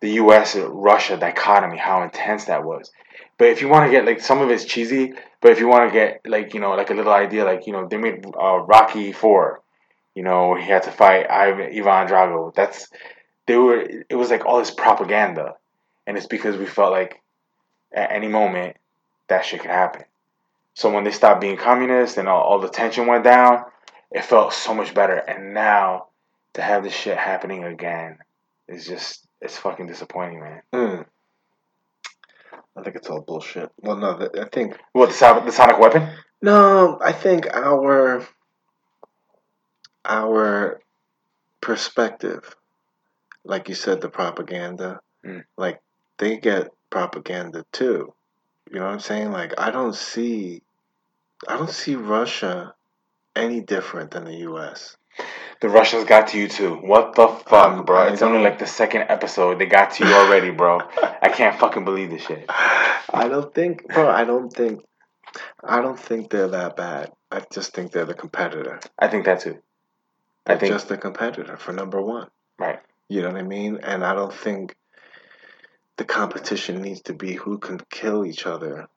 [0.01, 0.55] the U.S.
[0.55, 2.91] Russia dichotomy, how intense that was.
[3.37, 5.89] But if you want to get like some of it's cheesy, but if you want
[5.89, 8.57] to get like you know like a little idea, like you know they made uh,
[8.59, 9.61] Rocky Four,
[10.15, 12.53] you know he had to fight Ivan Ivan Drago.
[12.53, 12.89] That's
[13.47, 13.81] they were.
[14.09, 15.55] It was like all this propaganda,
[16.05, 17.21] and it's because we felt like
[17.93, 18.77] at any moment
[19.27, 20.03] that shit could happen.
[20.73, 23.65] So when they stopped being communist and all, all the tension went down,
[24.11, 25.15] it felt so much better.
[25.15, 26.07] And now
[26.53, 28.17] to have this shit happening again
[28.67, 30.61] is just it's fucking disappointing, man.
[30.73, 31.05] Mm.
[32.77, 33.69] I think it's all bullshit.
[33.77, 36.09] Well, no, th- I think What the, sonic- the sonic weapon?
[36.41, 36.97] no.
[37.01, 38.25] I think our
[40.05, 40.79] our
[41.61, 42.55] perspective,
[43.43, 45.43] like you said, the propaganda, Mm.
[45.57, 45.81] like
[46.17, 48.13] they get propaganda too.
[48.71, 49.31] You know what I'm saying?
[49.31, 50.61] Like I don't see,
[51.47, 52.73] I don't see Russia
[53.35, 54.95] any different than the U.S.
[55.61, 56.75] The Russians got to you too.
[56.75, 58.07] What the fuck, bro?
[58.07, 59.59] It's only like the second episode.
[59.59, 60.79] They got to you already, bro.
[61.21, 62.45] I can't fucking believe this shit.
[62.47, 64.09] I don't think, bro.
[64.09, 64.81] I don't think,
[65.61, 67.11] I don't think they're that bad.
[67.29, 68.79] I just think they're the competitor.
[68.97, 69.57] I think that too.
[70.45, 72.29] I They're think just the competitor for number one.
[72.57, 72.79] right.
[73.09, 73.79] You know what I mean?
[73.83, 74.75] And I don't think
[75.97, 78.87] the competition needs to be who can kill each other.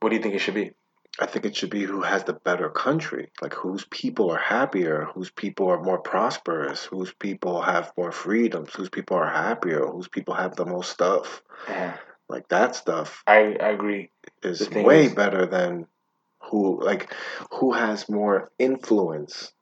[0.00, 0.72] What do you think it should be?
[1.18, 5.08] I think it should be who has the better country, like whose people are happier,
[5.14, 10.08] whose people are more prosperous, whose people have more freedoms, whose people are happier, whose
[10.08, 11.42] people have the most stuff.
[11.68, 11.96] Yeah.
[12.28, 14.10] Like that stuff I, I agree.
[14.42, 15.86] is way is- better than
[16.44, 17.12] who like
[17.50, 19.52] who has more influence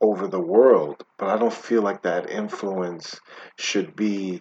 [0.00, 1.04] over the world.
[1.16, 3.20] But I don't feel like that influence
[3.56, 4.40] should be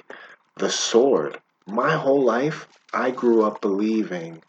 [0.58, 1.40] the sword.
[1.68, 4.42] My whole life, I grew up believing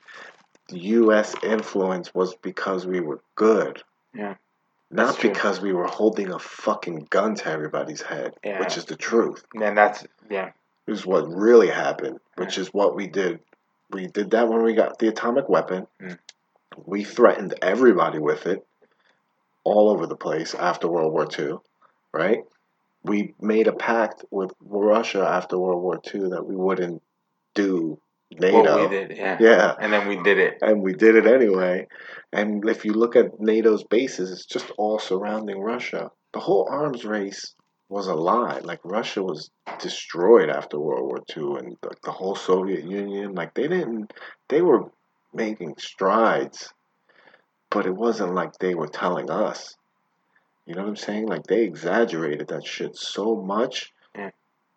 [0.71, 1.35] U.S.
[1.43, 3.83] influence was because we were good.
[4.15, 4.35] Yeah.
[4.91, 8.59] Not because we were holding a fucking gun to everybody's head, Yeah.
[8.61, 9.45] which is the truth.
[9.55, 10.53] And that's yeah.
[10.87, 13.41] Is what really happened, which is what we did.
[13.91, 15.87] We did that when we got the atomic weapon.
[16.01, 16.19] Mm.
[16.87, 18.65] We threatened everybody with it
[19.65, 21.57] all over the place after World War II,
[22.13, 22.45] right?
[23.03, 27.03] We made a pact with Russia after World War II that we wouldn't
[27.55, 28.01] do
[28.31, 28.63] NATO.
[28.63, 29.37] What we did, yeah.
[29.41, 29.75] Yeah.
[29.81, 30.59] And then we did it.
[30.61, 31.87] And we did it anyway.
[32.33, 36.11] And if you look at NATO's bases, it's just all surrounding Russia.
[36.33, 37.55] The whole arms race
[37.89, 38.59] was a lie.
[38.59, 39.51] Like Russia was
[39.81, 43.35] destroyed after World War II, and the, the whole Soviet Union.
[43.35, 44.13] Like they didn't.
[44.49, 44.91] They were
[45.33, 46.73] making strides,
[47.71, 49.77] but it wasn't like they were telling us.
[50.67, 51.27] You know what I'm saying?
[51.27, 53.93] Like they exaggerated that shit so much.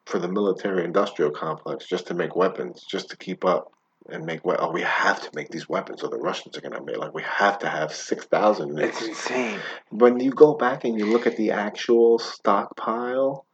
[0.05, 3.71] For the military-industrial complex just to make weapons, just to keep up.
[4.09, 6.81] and make we- oh we have to make these weapons or the Russians are gonna
[6.83, 9.59] make like we have to have six thousand It's insane.
[9.91, 13.45] When you go back and you look at the actual stockpile,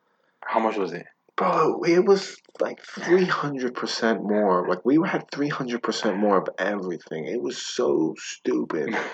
[0.41, 1.05] How much was it?
[1.35, 4.67] bro, it was like three hundred percent more.
[4.69, 7.25] Like we had three hundred percent more of everything.
[7.25, 8.95] It was so stupid.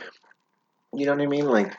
[0.96, 1.48] You know what I mean?
[1.48, 1.74] Like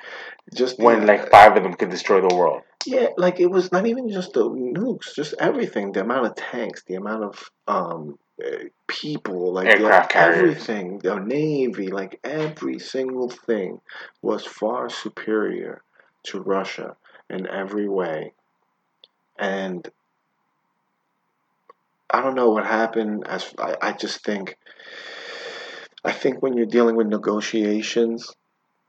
[0.53, 2.63] just When the- like five of them could destroy the world.
[2.87, 5.93] Yeah, like it was not even just the nukes, just everything.
[5.93, 10.39] The amount of tanks, the amount of um uh, people, like the- carriers.
[10.39, 13.81] everything, the navy, like every single thing
[14.23, 15.83] was far superior
[16.25, 16.97] to Russia
[17.31, 18.33] in every way.
[19.39, 19.89] And
[22.11, 23.27] I don't know what happened.
[23.27, 24.57] As I, I just think,
[26.05, 28.33] I think when you're dealing with negotiations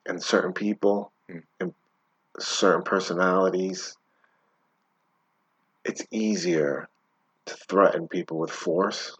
[0.06, 1.40] and certain people Hmm.
[1.60, 1.74] and
[2.40, 3.96] certain personalities,
[5.84, 6.88] it's easier
[7.46, 9.16] to threaten people with force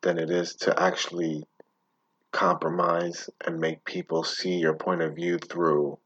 [0.00, 1.44] than it is to actually
[2.32, 5.98] compromise and make people see your point of view through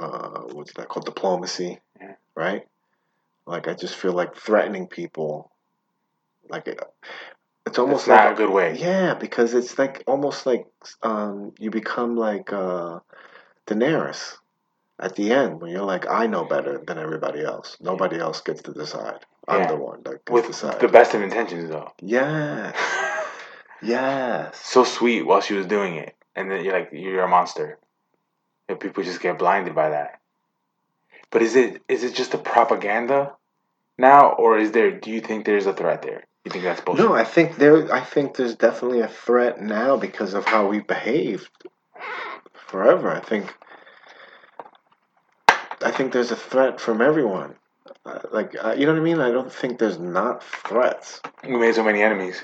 [0.00, 2.14] uh, what's that called diplomacy Yeah.
[2.34, 2.62] right
[3.46, 5.50] like i just feel like threatening people
[6.48, 6.80] like it,
[7.66, 8.76] it's almost not like a good way.
[8.78, 10.66] yeah because it's like almost like
[11.02, 13.00] um, you become like uh,
[13.66, 14.36] daenerys
[15.00, 18.62] at the end when you're like i know better than everybody else nobody else gets
[18.62, 19.66] to decide i'm Yeah.
[19.68, 21.92] the one that gets With to decide the best of intentions though.
[22.02, 22.72] yeah
[23.82, 27.78] yes so sweet while she was doing it, and then you're like, you're a monster.
[28.68, 30.20] And people just get blinded by that.
[31.30, 33.34] But is it is it just a propaganda
[33.96, 34.90] now, or is there?
[34.90, 36.24] Do you think there's a threat there?
[36.44, 37.04] You think that's bullshit?
[37.04, 37.92] No, I think there.
[37.92, 41.48] I think there's definitely a threat now because of how we behaved
[42.68, 43.10] forever.
[43.10, 43.54] I think.
[45.82, 47.54] I think there's a threat from everyone.
[48.04, 49.20] Uh, like uh, you know what I mean?
[49.20, 51.20] I don't think there's not threats.
[51.44, 52.42] we made so many enemies.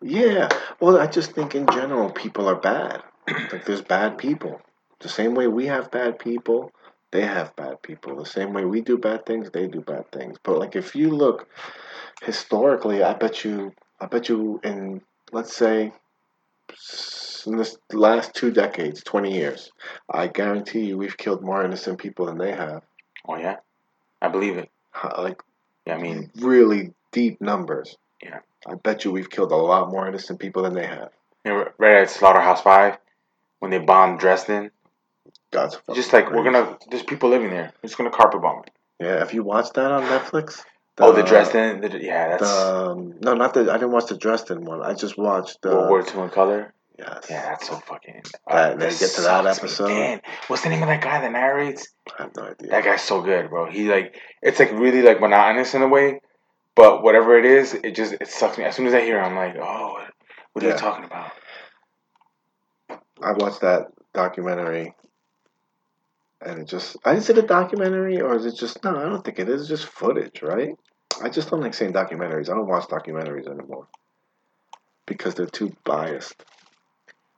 [0.00, 0.48] Yeah.
[0.80, 3.02] Well, I just think in general people are bad.
[3.52, 4.60] like there's bad people.
[5.00, 6.72] The same way we have bad people,
[7.10, 8.16] they have bad people.
[8.16, 10.38] The same way we do bad things, they do bad things.
[10.42, 11.48] But like if you look
[12.22, 15.02] historically, I bet you, I bet you in
[15.32, 15.92] let's say
[17.46, 19.70] in this last two decades, twenty years,
[20.10, 22.82] I guarantee you we've killed more innocent people than they have.
[23.26, 23.56] Oh yeah,
[24.20, 24.70] I believe it.
[25.16, 25.42] Like
[25.86, 27.96] Yeah, I mean, really deep numbers.
[28.22, 28.40] Yeah.
[28.66, 31.10] I bet you we've killed a lot more innocent people than they have.
[31.52, 32.98] know, right at Slaughterhouse Five,
[33.60, 34.70] when they bombed Dresden,
[35.50, 37.72] God's just like we're gonna, there's people living there.
[37.82, 38.70] We're just gonna carpet bomb it.
[39.00, 40.62] Yeah, if you watched that on Netflix.
[40.98, 43.70] oh, the Dresden, the, yeah, that's The, um, no, not the.
[43.70, 44.82] I didn't watch the Dresden one.
[44.82, 45.70] I just watched the.
[45.70, 46.74] World War Two in color.
[46.98, 47.26] Yes.
[47.30, 48.22] Yeah, that's so fucking.
[48.48, 49.88] That- they get to that episode?
[49.88, 50.20] man.
[50.48, 51.88] What's the name of that guy that narrates?
[52.18, 52.70] I have no idea.
[52.70, 53.70] That guy's so good, bro.
[53.70, 56.20] He like it's like really like monotonous in a way,
[56.74, 58.64] but whatever it is, it just it sucks me.
[58.64, 59.92] As soon as I hear, it, I'm like, oh,
[60.52, 60.72] what, are Yeah.
[60.74, 61.30] you talking about?
[63.22, 64.94] I watched that documentary,
[66.40, 66.96] and it just.
[67.06, 68.82] Is it a documentary or is it just?
[68.82, 69.62] No, I don't think it is.
[69.62, 70.74] It's just footage, right?
[71.22, 72.48] I just don't like saying documentaries.
[72.48, 73.86] I don't watch documentaries anymore
[75.06, 76.44] because they're too biased.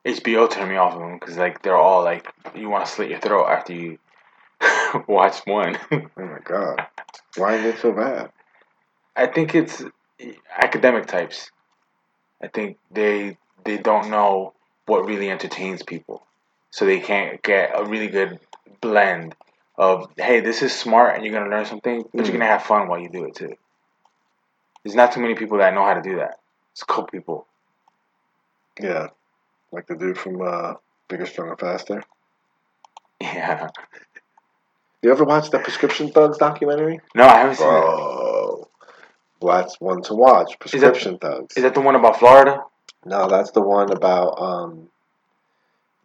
[0.07, 3.11] HBO turned me off of them because like they're all like you want to slit
[3.11, 3.99] your throat after you
[5.09, 5.79] watch one.
[5.93, 6.87] Oh my god,
[7.37, 8.31] why is it so bad?
[9.17, 9.83] I think it's
[10.57, 11.51] academic types.
[12.43, 14.55] I think they they don't know
[14.87, 16.27] what really entertains people,
[16.71, 18.39] so they can't get a really good
[18.81, 19.35] blend
[19.77, 22.41] of hey, this is smart and you're gonna learn something, but you're Mm.
[22.41, 23.55] gonna have fun while you do it too.
[24.85, 26.39] There's not too many people that know how to do that.
[26.73, 27.47] It's a couple people.
[28.81, 29.09] Yeah,
[29.73, 30.75] like the dude from uh,
[31.09, 32.03] Bigger, Stronger, Faster.
[33.21, 33.69] Yeah.
[35.03, 37.01] You ever watch that Prescription Thugs documentary?
[37.15, 38.67] No, I haven't seen it.
[39.41, 40.59] Well, that's one to watch.
[40.59, 41.57] Prescription Thugs.
[41.57, 42.63] Is that the one about Florida?
[43.05, 44.91] No, that's the one about um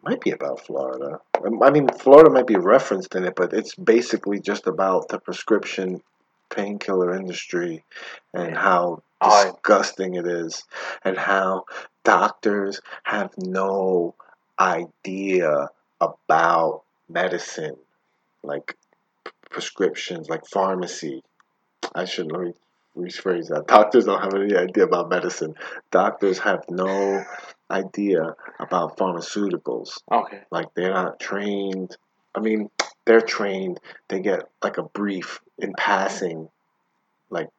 [0.01, 1.19] might be about Florida.
[1.43, 5.19] Um, I mean Florida might be referenced in it, but it's basically just about the
[5.19, 6.01] prescription
[6.49, 7.83] painkiller industry
[8.33, 10.63] and how disgusting it is
[11.03, 11.65] and how
[12.05, 14.15] doctors have no
[14.57, 17.75] idea about medicine
[18.43, 18.77] like
[19.51, 21.21] prescriptions like pharmacy.
[21.93, 22.53] I should let me
[22.97, 23.67] rephrase that.
[23.67, 25.55] Doctors don't have any idea about medicine.
[25.91, 27.25] Doctors have no
[27.69, 29.97] idea about pharmaceuticals.
[30.09, 30.39] Okay.
[30.51, 31.97] like they're not trained
[32.35, 32.69] i mean
[33.05, 33.79] they're trained.
[34.07, 36.49] They get like a brief in passing.
[37.29, 37.49] Like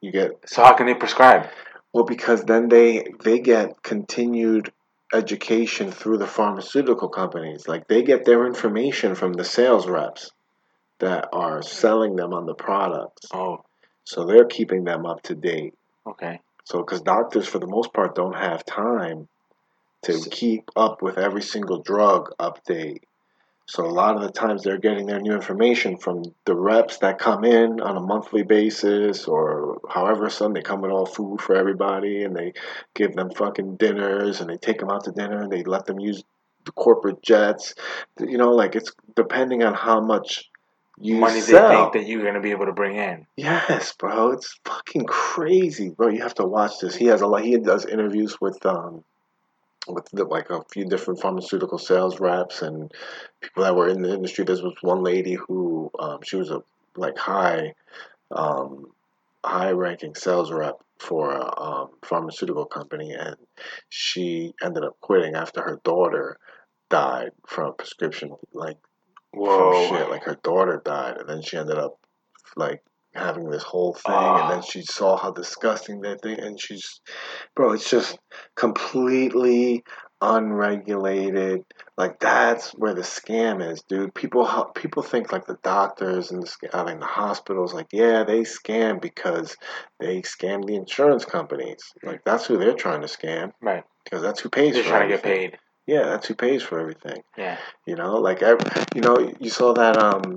[0.00, 1.48] you get So how can they prescribe?
[1.96, 4.70] Well because then they they get continued
[5.14, 10.30] education through the pharmaceutical companies like they get their information from the sales reps
[10.98, 13.64] that are selling them on the products Oh,
[14.04, 15.74] so they're keeping them up to date
[16.06, 16.40] okay.
[16.64, 19.28] So, because doctors, for the most part, don't have time
[20.02, 23.02] to So- keep up with every single drug update.
[23.68, 27.18] So, a lot of the times they're getting their new information from the reps that
[27.18, 31.56] come in on a monthly basis or however some they come with all food for
[31.56, 32.52] everybody and they
[32.94, 35.98] give them fucking dinners and they take them out to dinner and they let them
[35.98, 36.22] use
[36.64, 37.74] the corporate jets.
[38.20, 40.48] You know, like it's depending on how much
[40.98, 41.68] you Money sell.
[41.68, 43.26] they think that you're gonna be able to bring in.
[43.36, 46.08] Yes, bro, it's fucking crazy, bro.
[46.08, 46.94] You have to watch this.
[46.94, 47.44] He has a lot.
[47.44, 49.04] He does interviews with um,
[49.88, 52.92] with the, like a few different pharmaceutical sales reps and
[53.40, 54.44] people that were in the industry.
[54.44, 56.62] There was one lady who um, she was a
[56.96, 57.74] like high,
[58.30, 58.86] um,
[59.44, 63.36] high ranking sales rep for a um, pharmaceutical company, and
[63.88, 66.38] she ended up quitting after her daughter
[66.88, 68.78] died from prescription like
[69.32, 69.88] Whoa.
[69.88, 70.10] from shit.
[70.10, 71.98] Like her daughter died, and then she ended up
[72.56, 72.82] like
[73.16, 74.42] having this whole thing, Ah.
[74.42, 77.00] and then she saw how disgusting that thing, and she's,
[77.54, 78.18] bro, it's just
[78.54, 79.82] completely
[80.22, 81.62] unregulated.
[81.98, 84.14] Like that's where the scam is, dude.
[84.14, 88.40] People people think like the doctors and the, I mean the hospitals, like yeah, they
[88.40, 89.56] scam because
[90.00, 91.78] they scam the insurance companies.
[92.02, 93.84] Like that's who they're trying to scam Right.
[94.04, 95.50] because that's who pays They're for trying to get everything.
[95.50, 95.58] paid.
[95.86, 97.22] Yeah, that's who pays for everything.
[97.38, 97.58] Yeah.
[97.86, 98.58] You know, like ev
[98.94, 100.36] you know, you saw that um,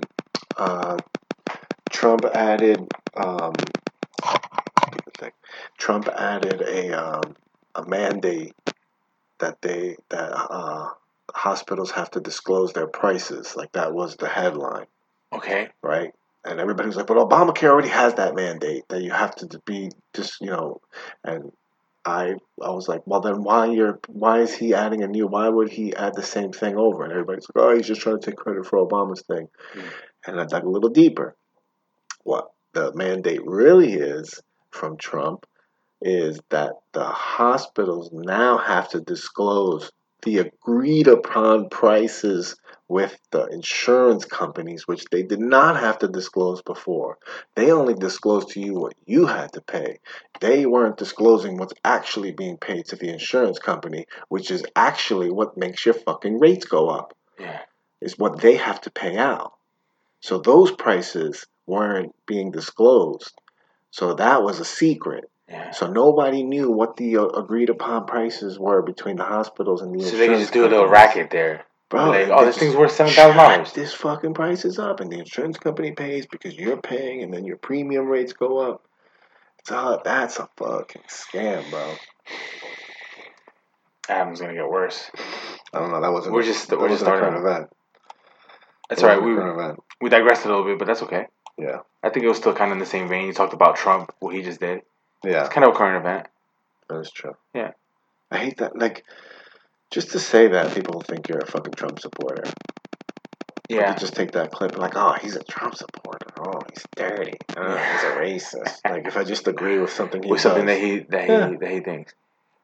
[0.58, 0.98] uh,
[1.90, 2.80] Trump added
[3.16, 3.54] um.
[5.78, 7.36] Trump added a um,
[7.76, 8.54] a mandate
[9.40, 10.90] that they that uh,
[11.34, 13.56] hospitals have to disclose their prices.
[13.56, 14.88] Like that was the headline,
[15.34, 15.70] Okay.
[15.82, 16.12] right?
[16.46, 19.90] And everybody was like, "But Obamacare already has that mandate that you have to be
[20.14, 20.82] just you know,"
[21.24, 21.52] and
[22.06, 25.48] I I was like, well then why you're why is he adding a new why
[25.50, 27.04] would he add the same thing over?
[27.04, 29.48] And everybody's like, oh he's just trying to take credit for Obama's thing.
[29.76, 29.90] Mm.
[30.28, 31.36] And I dug a little deeper.
[32.30, 35.48] What the mandate really is from Trump
[36.00, 42.56] is that the hospitals now have to disclose the agreed upon prices
[42.88, 47.18] with the insurance companies, which they did not have to disclose before.
[47.56, 49.98] They only disclosed to you what you had to pay.
[50.40, 55.58] They weren't disclosing what's actually being paid to the insurance company, which is actually what
[55.58, 57.62] makes your fucking rates go up, Yeah.
[58.02, 59.54] is what they have to pay out.
[60.22, 63.34] So those prices weren't being disclosed.
[63.92, 65.30] So that was a secret.
[65.48, 65.72] Yeah.
[65.72, 69.96] So nobody knew what the uh, agreed upon prices were between the hospitals and the
[69.96, 70.12] insurance.
[70.12, 71.66] So they can just do a little racket there.
[71.90, 73.74] Bro, like, oh, this thing's worth seven thousand dollars.
[73.74, 77.58] This fucking prices up, and the insurance company pays because you're paying, and then your
[77.58, 78.86] premium rates go up.
[79.58, 81.96] It's all, that's a fucking scam, bro.
[84.08, 85.10] Adam's gonna get worse.
[85.74, 86.02] I don't know.
[86.02, 86.36] That wasn't.
[86.36, 87.70] We're just- we're just starting current event.
[88.90, 89.26] That's That all right.
[89.26, 89.80] We event.
[90.02, 91.26] we digressed a little bit, but that's okay.
[91.60, 91.80] Yeah.
[92.02, 93.28] I think it was still kind of in the same vein.
[93.28, 94.82] You talked about Trump, what he just did.
[95.24, 96.28] Yeah, It's kind of a current event.
[96.88, 97.36] that is true.
[97.54, 97.72] Yeah.
[98.32, 98.78] I hate that.
[98.78, 99.04] Like,
[99.92, 102.44] just to say that people think you're a fucking Trump supporter.
[103.68, 103.92] Yeah.
[103.94, 106.26] You just take that clip and like, oh, he's a Trump supporter.
[106.40, 107.34] Oh, he's dirty.
[107.58, 108.78] Oh, he's a racist.
[108.90, 111.28] like, if I just agree with something he With something does, that he that he
[111.32, 111.52] Yeah.
[111.60, 112.14] that he thinks.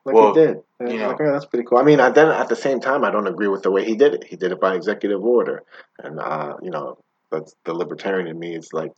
[0.05, 0.57] like well, he did.
[0.79, 1.77] And you know- like, oh, that's pretty cool.
[1.77, 3.95] I mean, I, then at the same time, I don't agree with the way he
[3.95, 4.23] did it.
[4.23, 5.63] He did it by executive order,
[5.99, 6.97] and uh, you know,
[7.35, 8.55] that's the libertarian in me.
[8.55, 8.91] Is like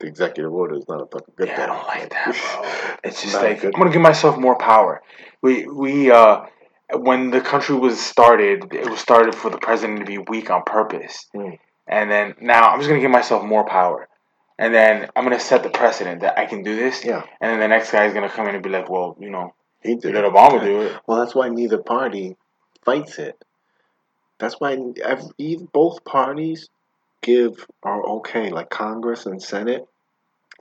[0.00, 2.98] the executive order is not a fucking good Yeah, I don't like that, bro.
[3.04, 5.02] It's just Not like I'm gonna give myself more power.
[5.42, 6.46] We we uh
[6.92, 10.62] when the country was started, it was started for the president to be weak on
[10.64, 11.26] purpose.
[11.34, 11.58] Mm.
[11.86, 14.08] And then now I'm just gonna give myself more power.
[14.58, 17.04] And then I'm gonna set the precedent that I can do this.
[17.04, 19.30] Yeah, And then the next guy is gonna come in and be like, well, you
[19.30, 20.14] know, he did.
[20.14, 20.24] let.
[20.24, 20.96] Obama do it.
[21.06, 22.36] Well, that's why neither party
[22.84, 23.36] fights it.
[24.38, 24.76] That's why
[25.72, 26.68] both parties
[27.22, 29.86] give are okay, like Congress and Senate.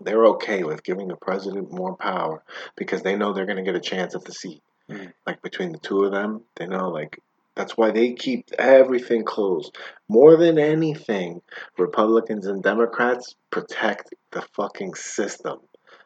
[0.01, 2.43] They're okay with giving the president more power
[2.75, 4.61] because they know they're going to get a chance at the seat.
[4.89, 5.13] Mhm.
[5.25, 7.21] Like between the two of them, they know like
[7.55, 9.77] that's why they keep everything closed.
[10.09, 11.41] More than anything,
[11.77, 15.59] Republicans and Democrats protect the fucking system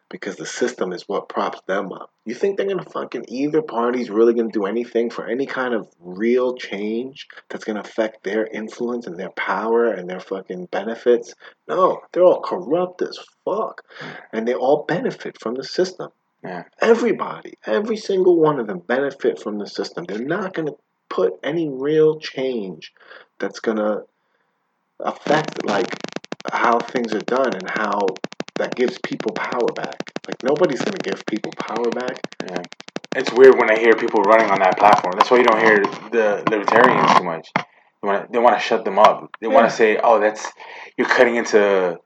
[0.09, 2.11] because the system is what props them up.
[2.25, 5.87] You think they're gonna fucking either party's really gonna do anything for any kind of
[5.99, 11.35] real change that's gonna affect their influence and their power and their fucking benefits?
[11.67, 14.09] No, they're all corrupt as fuck, hmm.
[14.33, 16.11] and they all benefit from the system.
[16.43, 16.63] Yeah.
[16.81, 20.05] Everybody, every single one of them benefit from the system.
[20.05, 20.73] They're not gonna
[21.09, 22.93] put any real change
[23.39, 24.03] that's gonna
[24.99, 25.97] affect like
[26.51, 28.05] how things are done and how
[28.59, 30.11] that gives people power back.
[30.27, 32.21] Like nobody's gonna give people power back.
[32.47, 32.61] Yeah.
[33.15, 35.15] It's weird when I hear people running on that platform.
[35.17, 35.77] That's why you don't hear
[36.11, 37.49] the libertarians too much.
[37.55, 39.35] They want to, they want to shut them up.
[39.41, 40.47] They want to say, "Oh, that's
[40.95, 41.97] you're cutting into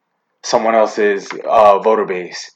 [0.42, 2.52] someone else's uh, voter base."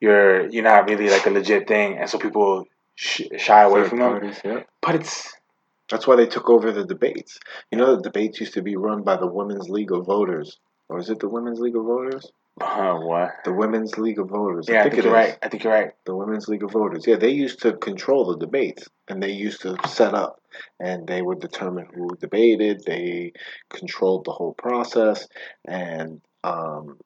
[0.00, 2.64] you're you're not really like a legit thing, and so people
[2.94, 4.34] sh- shy away Third from them.
[4.44, 4.60] yeah.
[4.80, 5.34] But it's
[5.90, 7.38] That's why they took over the debates.
[7.70, 10.58] You know, the debates used to be run by the Women's League of Voters.
[10.88, 12.30] Or is it the Women's League of Voters?
[12.60, 13.30] Uh, what?
[13.44, 14.66] The Women's League of Voters.
[14.68, 15.28] Yeah, I think, it you're is.
[15.28, 15.38] right.
[15.42, 15.90] I think you're right.
[16.04, 17.06] The Women's League of Voters.
[17.06, 20.40] Yeah, they used to control the debates and they used to set up
[20.80, 22.82] and they would determine who debated.
[22.84, 23.32] They
[23.70, 25.26] controlled the whole process
[25.66, 26.98] and um,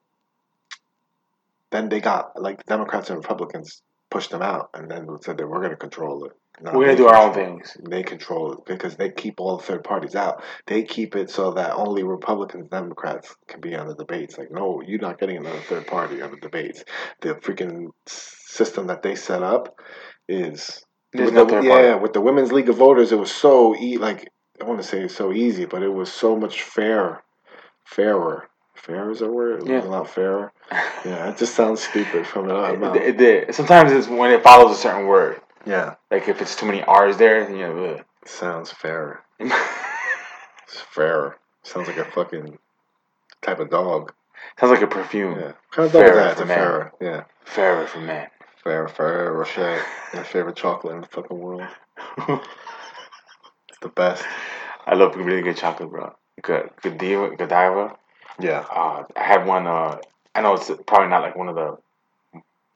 [1.70, 5.48] then they got like the Democrats and Republicans pushed them out and then said that
[5.48, 6.32] we're going to control it.
[6.60, 7.76] Now We're gonna do our own things.
[7.88, 10.42] They control it because they keep all the third parties out.
[10.66, 14.36] They keep it so that only Republicans, and Democrats can be on the debates.
[14.38, 16.84] Like, no, you're not getting another third party on the debates.
[17.20, 19.74] The freaking system that they set up
[20.28, 23.74] is There's with no the, yeah, with the Women's League of Voters, it was so
[23.76, 24.28] e- like
[24.60, 27.24] I want to say so easy, but it was so much fair,
[27.84, 28.48] fairer.
[28.76, 29.62] Fair is a word.
[29.62, 29.84] It Yeah.
[29.84, 30.52] a lot fairer.
[31.04, 32.96] Yeah, it just sounds stupid from it out of my mouth.
[32.96, 33.54] It, it did.
[33.54, 35.40] Sometimes it's when it follows a certain word.
[35.66, 38.00] Yeah, Like if it's too many R's there, then you know.
[38.24, 39.22] sounds fair.
[40.68, 41.36] It's fairer.
[41.64, 42.58] Sounds like a fucking
[43.42, 44.12] type of dog.
[44.58, 45.38] Sounds like a perfume.
[45.38, 45.46] Yeah.
[45.48, 46.30] What kind of dog is Fairer that?
[46.30, 46.56] It's for a man.
[46.58, 46.92] Ferrer.
[47.00, 47.24] Yeah.
[47.44, 48.26] Fairer for men.
[48.64, 49.82] Ferrer, Ferrero Rocher.
[50.14, 51.62] My favorite chocolate in the fucking world.
[53.68, 54.24] It's the best.
[54.86, 56.14] I love really good chocolate, bro.
[56.40, 57.96] Good, Godiva, Godiva.
[58.40, 58.64] Yeah.
[58.70, 59.66] Uh, I had one.
[59.66, 59.98] Uh,
[60.34, 61.76] I know it's probably not like one of the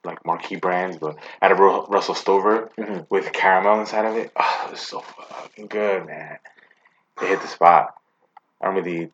[0.06, 3.06] like marquee brands, but I had a Russell Stover Mhm.
[3.10, 4.30] with caramel inside of it.
[4.36, 6.38] Oh, it was so fucking good, man.
[7.20, 7.94] They hit the spot.
[8.60, 9.10] I don't really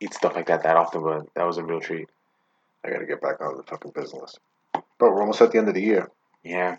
[0.00, 2.08] eat stuff like that that often, but that was a real treat.
[2.84, 4.38] I gotta get back on the fucking business.
[4.72, 6.10] But we're almost at the end of the year.
[6.42, 6.76] Yeah.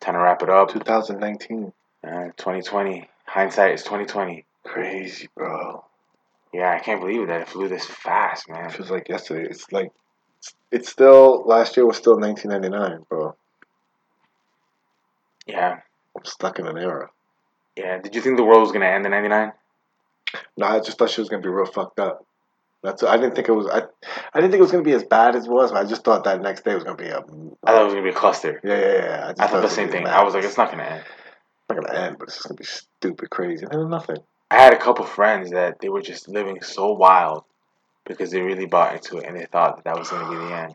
[0.00, 0.68] Time to wrap it up.
[0.70, 1.72] 2019.
[2.04, 3.08] Uh, 2020.
[3.26, 4.44] Hindsight is 2020.
[4.64, 5.84] Crazy, bro.
[6.52, 8.66] Yeah, I can't believe that it flew this fast, man.
[8.66, 9.48] It feels like yesterday.
[9.48, 9.90] It's like,
[10.70, 13.36] it's still, last year was still 1999, bro.
[15.46, 15.80] Yeah.
[16.16, 17.10] I'm stuck in an era.
[17.76, 17.98] Yeah.
[17.98, 19.52] Did you think the world was gonna end in '99?
[20.56, 22.24] No, I just thought she was gonna be real fucked up.
[22.82, 23.82] That's I didn't think it was I,
[24.34, 25.72] I didn't think it was gonna be as bad as it was.
[25.72, 27.18] But I just thought that next day was gonna be a.
[27.18, 28.60] I thought it was gonna be a cluster.
[28.62, 29.28] Yeah, yeah, yeah.
[29.28, 30.04] just I thought it the same thing.
[30.04, 30.14] mad.
[30.14, 31.00] I was like, it's not gonna end.
[31.00, 33.66] It's not gonna end, but it's just gonna be stupid crazy.
[33.70, 34.18] And nothing.
[34.50, 37.44] I had a couple friends that they were just living so wild
[38.06, 40.54] because they really bought into it and they thought that that was gonna be the
[40.54, 40.74] end.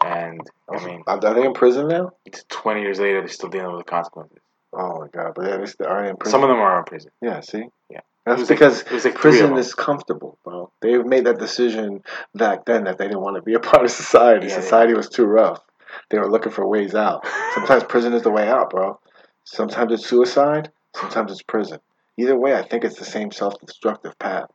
[0.00, 0.40] And
[0.70, 2.12] I mean, are they in prison now?
[2.24, 4.38] it's 20 years later, they're still dealing with the consequences.
[4.72, 5.32] Oh my god!
[5.34, 6.30] But yeah, they still are in prison.
[6.30, 7.10] Some of them are in prison.
[7.20, 7.64] Yeah, see.
[7.90, 8.00] Yeah.
[8.24, 10.70] That's like- because it was like prison is comfortable, bro.
[10.80, 12.02] They made that decision
[12.34, 14.46] back then that they didn't want to be a part of society.
[14.48, 15.60] Yeah, they- society was too rough.
[16.08, 17.26] They were looking for ways out.
[17.54, 18.98] Sometimes prison is the way out, bro.
[19.44, 20.70] Sometimes it's suicide.
[20.96, 21.80] Sometimes it's prison.
[22.18, 24.46] Either way, I think it's the same self-destructive path.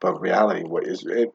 [0.00, 1.30] But reality, what is it?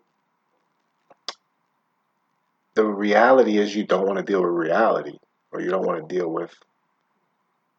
[2.76, 5.18] The reality is you don't want to deal with reality,
[5.51, 6.51] or you don't want to deal with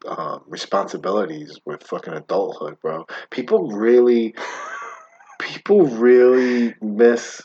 [0.07, 3.05] um, responsibilities with fucking adulthood, bro.
[3.29, 4.35] People really,
[5.39, 7.41] people really miss.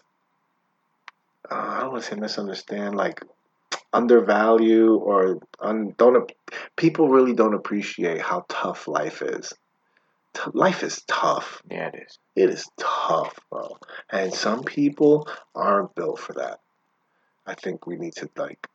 [1.51, 3.21] Uh, I don't want to say misunderstand, like
[3.93, 6.31] undervalue or un, don't.
[6.77, 9.53] People really don't appreciate how tough life is.
[10.35, 11.63] T- life is tough.
[11.71, 12.19] Yeah, it is.
[12.37, 13.77] It is tough, bro.
[14.11, 16.61] And some people aren't built for that.
[17.47, 18.67] I think we need to like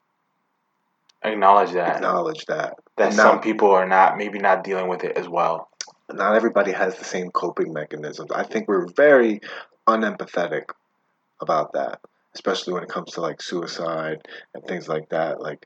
[1.24, 1.96] Acknowledge that.
[1.96, 2.76] acknowledge that.
[2.98, 5.70] that And some people are not, maybe not dealing with it as well.
[6.12, 8.32] not everybody has the same coping mechanisms.
[8.32, 9.42] I think we're very
[9.88, 10.66] unempathetic
[11.42, 12.00] about that,
[12.36, 15.42] especially when it comes to like suicide and things like that.
[15.42, 15.66] Like,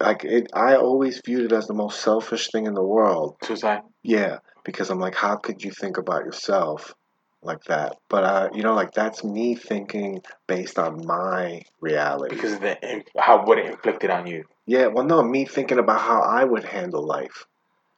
[0.00, 3.36] like it, I always viewed it as the most selfish thing in the world.
[3.44, 3.82] Suicide?
[4.02, 4.38] Yeah,
[4.68, 6.92] because I'm like, how could you think about yourself
[7.42, 7.96] like that?
[8.10, 12.36] But uh, you know, like that's me thinking based on my reality.
[12.36, 14.44] Because of the, how, what it inflicted on you.
[14.66, 17.46] Yeah, well, no, me thinking about how I would handle life.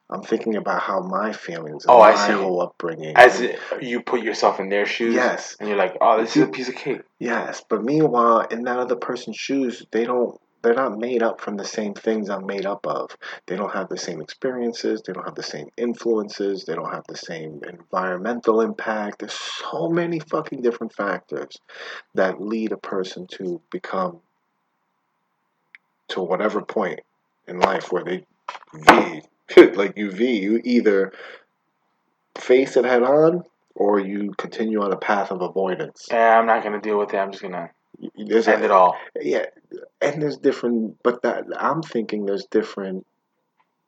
[0.09, 2.31] I'm thinking about how my feelings, and Oh, I see.
[2.31, 3.17] whole upbringing.
[3.17, 5.13] As and- you put yourself in their shoes.
[5.13, 5.57] Yes.
[5.59, 7.01] And you're like, oh, this is a piece of cake.
[7.19, 10.39] Yes, but meanwhile, in that other person's shoes, they don't.
[10.61, 13.17] They're not made up from the same things I'm made up of.
[13.47, 15.01] They don't have the same experiences.
[15.01, 16.65] They don't have the same influences.
[16.65, 19.19] They don't have the same environmental impact.
[19.19, 21.57] There's so many fucking different factors
[22.13, 24.19] that lead a person to become
[26.09, 26.99] to whatever point
[27.47, 28.25] in life where they
[28.73, 29.21] V,
[29.75, 31.11] like you V, you either
[32.37, 33.43] face it head on
[33.75, 36.07] or you continue on a path of avoidance.
[36.11, 37.17] Yeah, I'm not to deal with it.
[37.17, 37.53] I'm just going
[38.17, 38.95] There's a- end it all.
[39.19, 39.45] yeah,
[40.01, 43.05] and there's different, but that I'm thinking there's different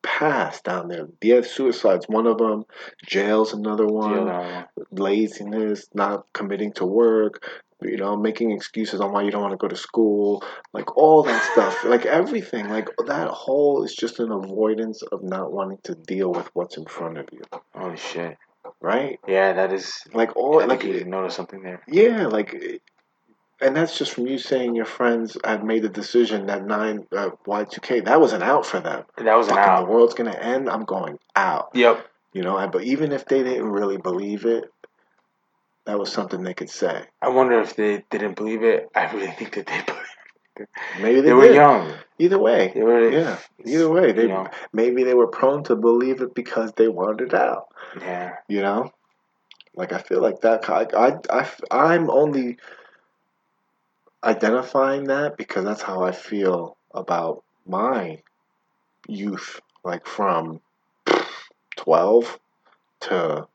[0.01, 1.07] paths down there.
[1.21, 2.65] Yeah, suicide's one of them.
[3.05, 4.65] Jail's another one.
[4.91, 7.47] Laziness, not committing to work,
[7.81, 10.43] you know, making excuses on why you don't want to go to school,
[10.73, 15.51] like all that stuff, like everything, like that whole is just an avoidance of not
[15.51, 17.41] wanting to deal with what's in front of you,
[17.75, 18.37] Holy shit.
[18.81, 19.19] right?
[19.27, 19.93] Yeah, that is.
[20.13, 21.81] Like all, I like you noticed something there.
[21.87, 22.81] yeah, like,
[23.63, 27.31] and that's just from you saying your friends had made the decision that nine uh,
[27.45, 29.03] Y two K that was an out for them.
[29.17, 29.85] That was an Fucking out.
[29.85, 30.69] the world's gonna end.
[30.69, 31.69] I'm going out.
[31.73, 32.05] Yep.
[32.33, 34.65] You know, and, but even if they didn't really believe it,
[35.85, 37.03] that was something they could say.
[37.21, 38.89] I wonder if they didn't believe it.
[38.95, 40.69] I really think that they believed.
[41.01, 41.93] Maybe they, They were young.
[42.19, 43.09] Either way, They were.
[43.09, 43.37] yeah.
[43.65, 44.47] Either way, they You know.
[44.71, 47.67] maybe they were prone to believe it because they wanted out.
[47.99, 48.35] Yeah.
[48.47, 48.91] You know,
[49.75, 50.69] like I feel like that.
[50.69, 52.57] I I I I'm only
[54.23, 58.19] identifying that because that's how I feel about my
[59.07, 60.61] youth, like from
[61.75, 62.39] twelve
[63.01, 63.47] to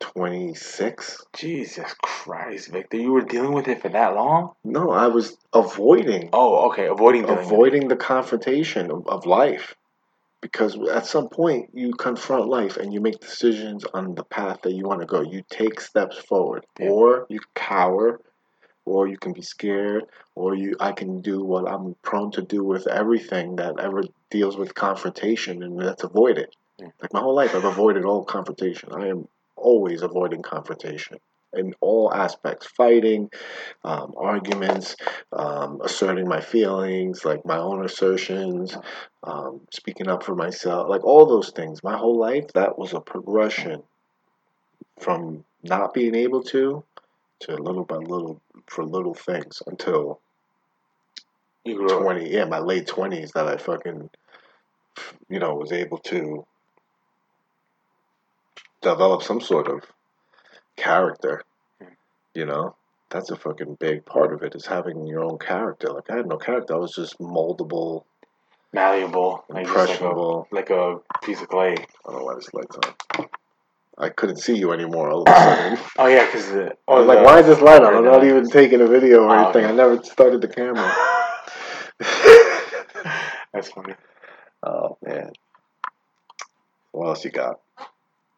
[0.00, 1.24] twenty six.
[1.34, 4.52] Jesus Christ, Victor, you were dealing with it for that long?
[4.64, 6.86] No, I was avoiding Oh, okay.
[6.86, 7.52] Avoiding dealing with it.
[7.52, 9.74] avoiding the confrontation of, of life
[10.40, 14.72] because at some point you confront life and you make decisions on the path that
[14.72, 16.90] you want to go you take steps forward Yeah.
[16.90, 18.20] or you cower
[18.88, 22.64] or you can be scared or you i can do what i'm prone to do
[22.64, 26.88] with everything that ever deals with confrontation and that's avoid it Yeah.
[27.00, 31.18] like my whole life i've avoided all confrontation i am always avoiding confrontation
[31.54, 33.30] in all aspects fighting
[33.84, 34.96] um, arguments
[35.32, 38.76] um, asserting my feelings, like my own assertions,
[39.22, 41.82] um, speaking up for myself, like all those things.
[41.82, 43.82] My whole life, that was a progression
[45.00, 46.84] from not being able to
[47.40, 50.20] to little by little for little things until
[51.64, 52.02] You grew up.
[52.02, 54.10] 20, yeah, my late 20s that I fucking,
[55.28, 56.46] you know, was able to
[58.80, 59.84] develop some sort of
[60.76, 61.42] character,
[61.80, 61.86] Hmm.
[62.34, 62.74] you know?
[63.10, 65.88] That's a fucking big part of it is having your own character.
[65.90, 66.74] Like I had no character.
[66.74, 68.04] I was just moldable,
[68.70, 69.44] Malleable.
[69.48, 70.48] Like like a, impressionable.
[70.50, 71.72] like a piece of clay.
[71.72, 73.26] I don't know why this light's on.
[74.00, 75.78] I couldn't see you anymore all of a sudden.
[75.98, 76.66] Oh, yeah, because the.
[76.70, 77.94] I Oh, was like, why is this light on?
[77.96, 79.64] I'm not even taking a video or Oh, anything.
[79.64, 79.72] okay.
[79.72, 80.88] I never started the camera.
[83.52, 83.94] That's funny.
[84.62, 85.32] oh man.
[86.92, 87.60] What else you got?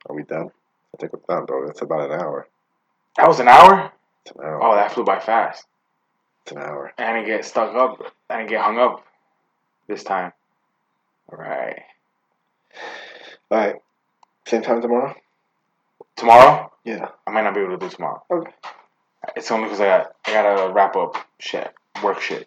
[0.08, 0.50] Are we done?
[0.94, 1.68] I think we're done, bro.
[1.68, 2.48] It's about an hour.
[3.16, 3.92] That was an hour?
[4.24, 4.62] It's an hour.
[4.62, 5.66] Oh, that flew by fast.
[6.42, 6.92] It's an hour.
[6.98, 8.00] I didn't get stuck up.
[8.30, 9.04] I didn't get hung up
[9.88, 10.32] this time.
[11.30, 11.82] All right.
[13.50, 13.76] All right.
[14.46, 15.14] Same time tomorrow?
[16.20, 16.70] Tomorrow?
[16.84, 17.08] Yeah.
[17.26, 18.22] I might not be able to do tomorrow.
[18.30, 18.50] Okay.
[19.36, 21.72] It's only because I got I gotta wrap up shit,
[22.04, 22.46] work shit.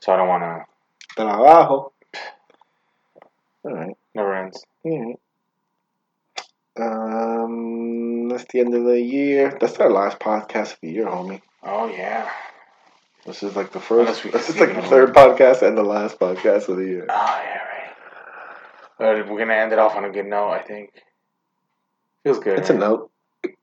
[0.00, 1.22] So I don't want to.
[1.22, 1.90] Trabajo.
[3.62, 3.94] All right.
[4.14, 4.64] Never ends.
[4.84, 5.18] All right.
[6.76, 9.54] Um, that's the end of the year.
[9.60, 11.42] That's our last podcast of the year, homie.
[11.62, 12.30] Oh yeah.
[13.26, 14.22] This is like the first.
[14.32, 17.06] This is like the third podcast and the last podcast of the year.
[17.10, 17.60] Oh yeah,
[18.98, 19.28] right.
[19.28, 20.52] We're gonna end it off on a good note.
[20.52, 20.90] I think.
[22.24, 22.58] Feels good.
[22.58, 23.10] It's a note.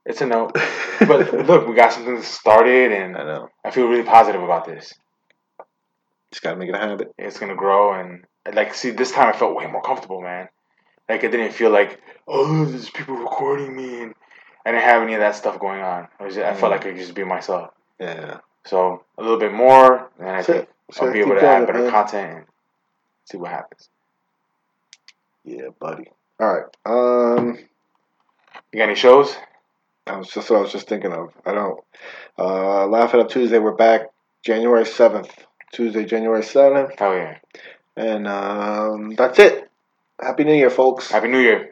[0.06, 0.54] It's a note.
[1.00, 3.50] But look, we got something started, and I know.
[3.66, 4.94] I feel really positive about this.
[6.32, 7.14] Just gotta make it a habit.
[7.18, 10.48] It's gonna grow, and like, see, this time I felt way more comfortable, man.
[11.10, 14.14] Like I didn't feel like, oh, there's people recording me, and
[14.66, 16.08] I didn't have any of that stuff going on.
[16.20, 16.76] I, was just, I felt Mm.
[16.76, 17.72] like I could just be myself.
[18.00, 18.38] Yeah.
[18.66, 20.68] So a little bit more, and I think.
[20.92, 21.92] So I'll be able to add better man.
[21.92, 22.46] content and
[23.26, 23.90] see what happens.
[25.44, 26.12] Yeah, buddy.
[26.40, 26.66] All right.
[26.86, 27.58] Um,
[28.72, 29.36] You got any shows?
[30.08, 31.34] I was just what I was just thinking of.
[31.46, 31.80] I don't.
[32.40, 33.60] Uh, Laugh It Up Tuesday.
[33.60, 34.08] We're back
[34.46, 35.30] January seventh.
[35.74, 37.38] Tuesday, January seventh, Hell yeah!
[37.98, 39.70] and um, that's it.
[40.22, 41.12] Happy New Year, folks.
[41.12, 41.71] Happy New Year.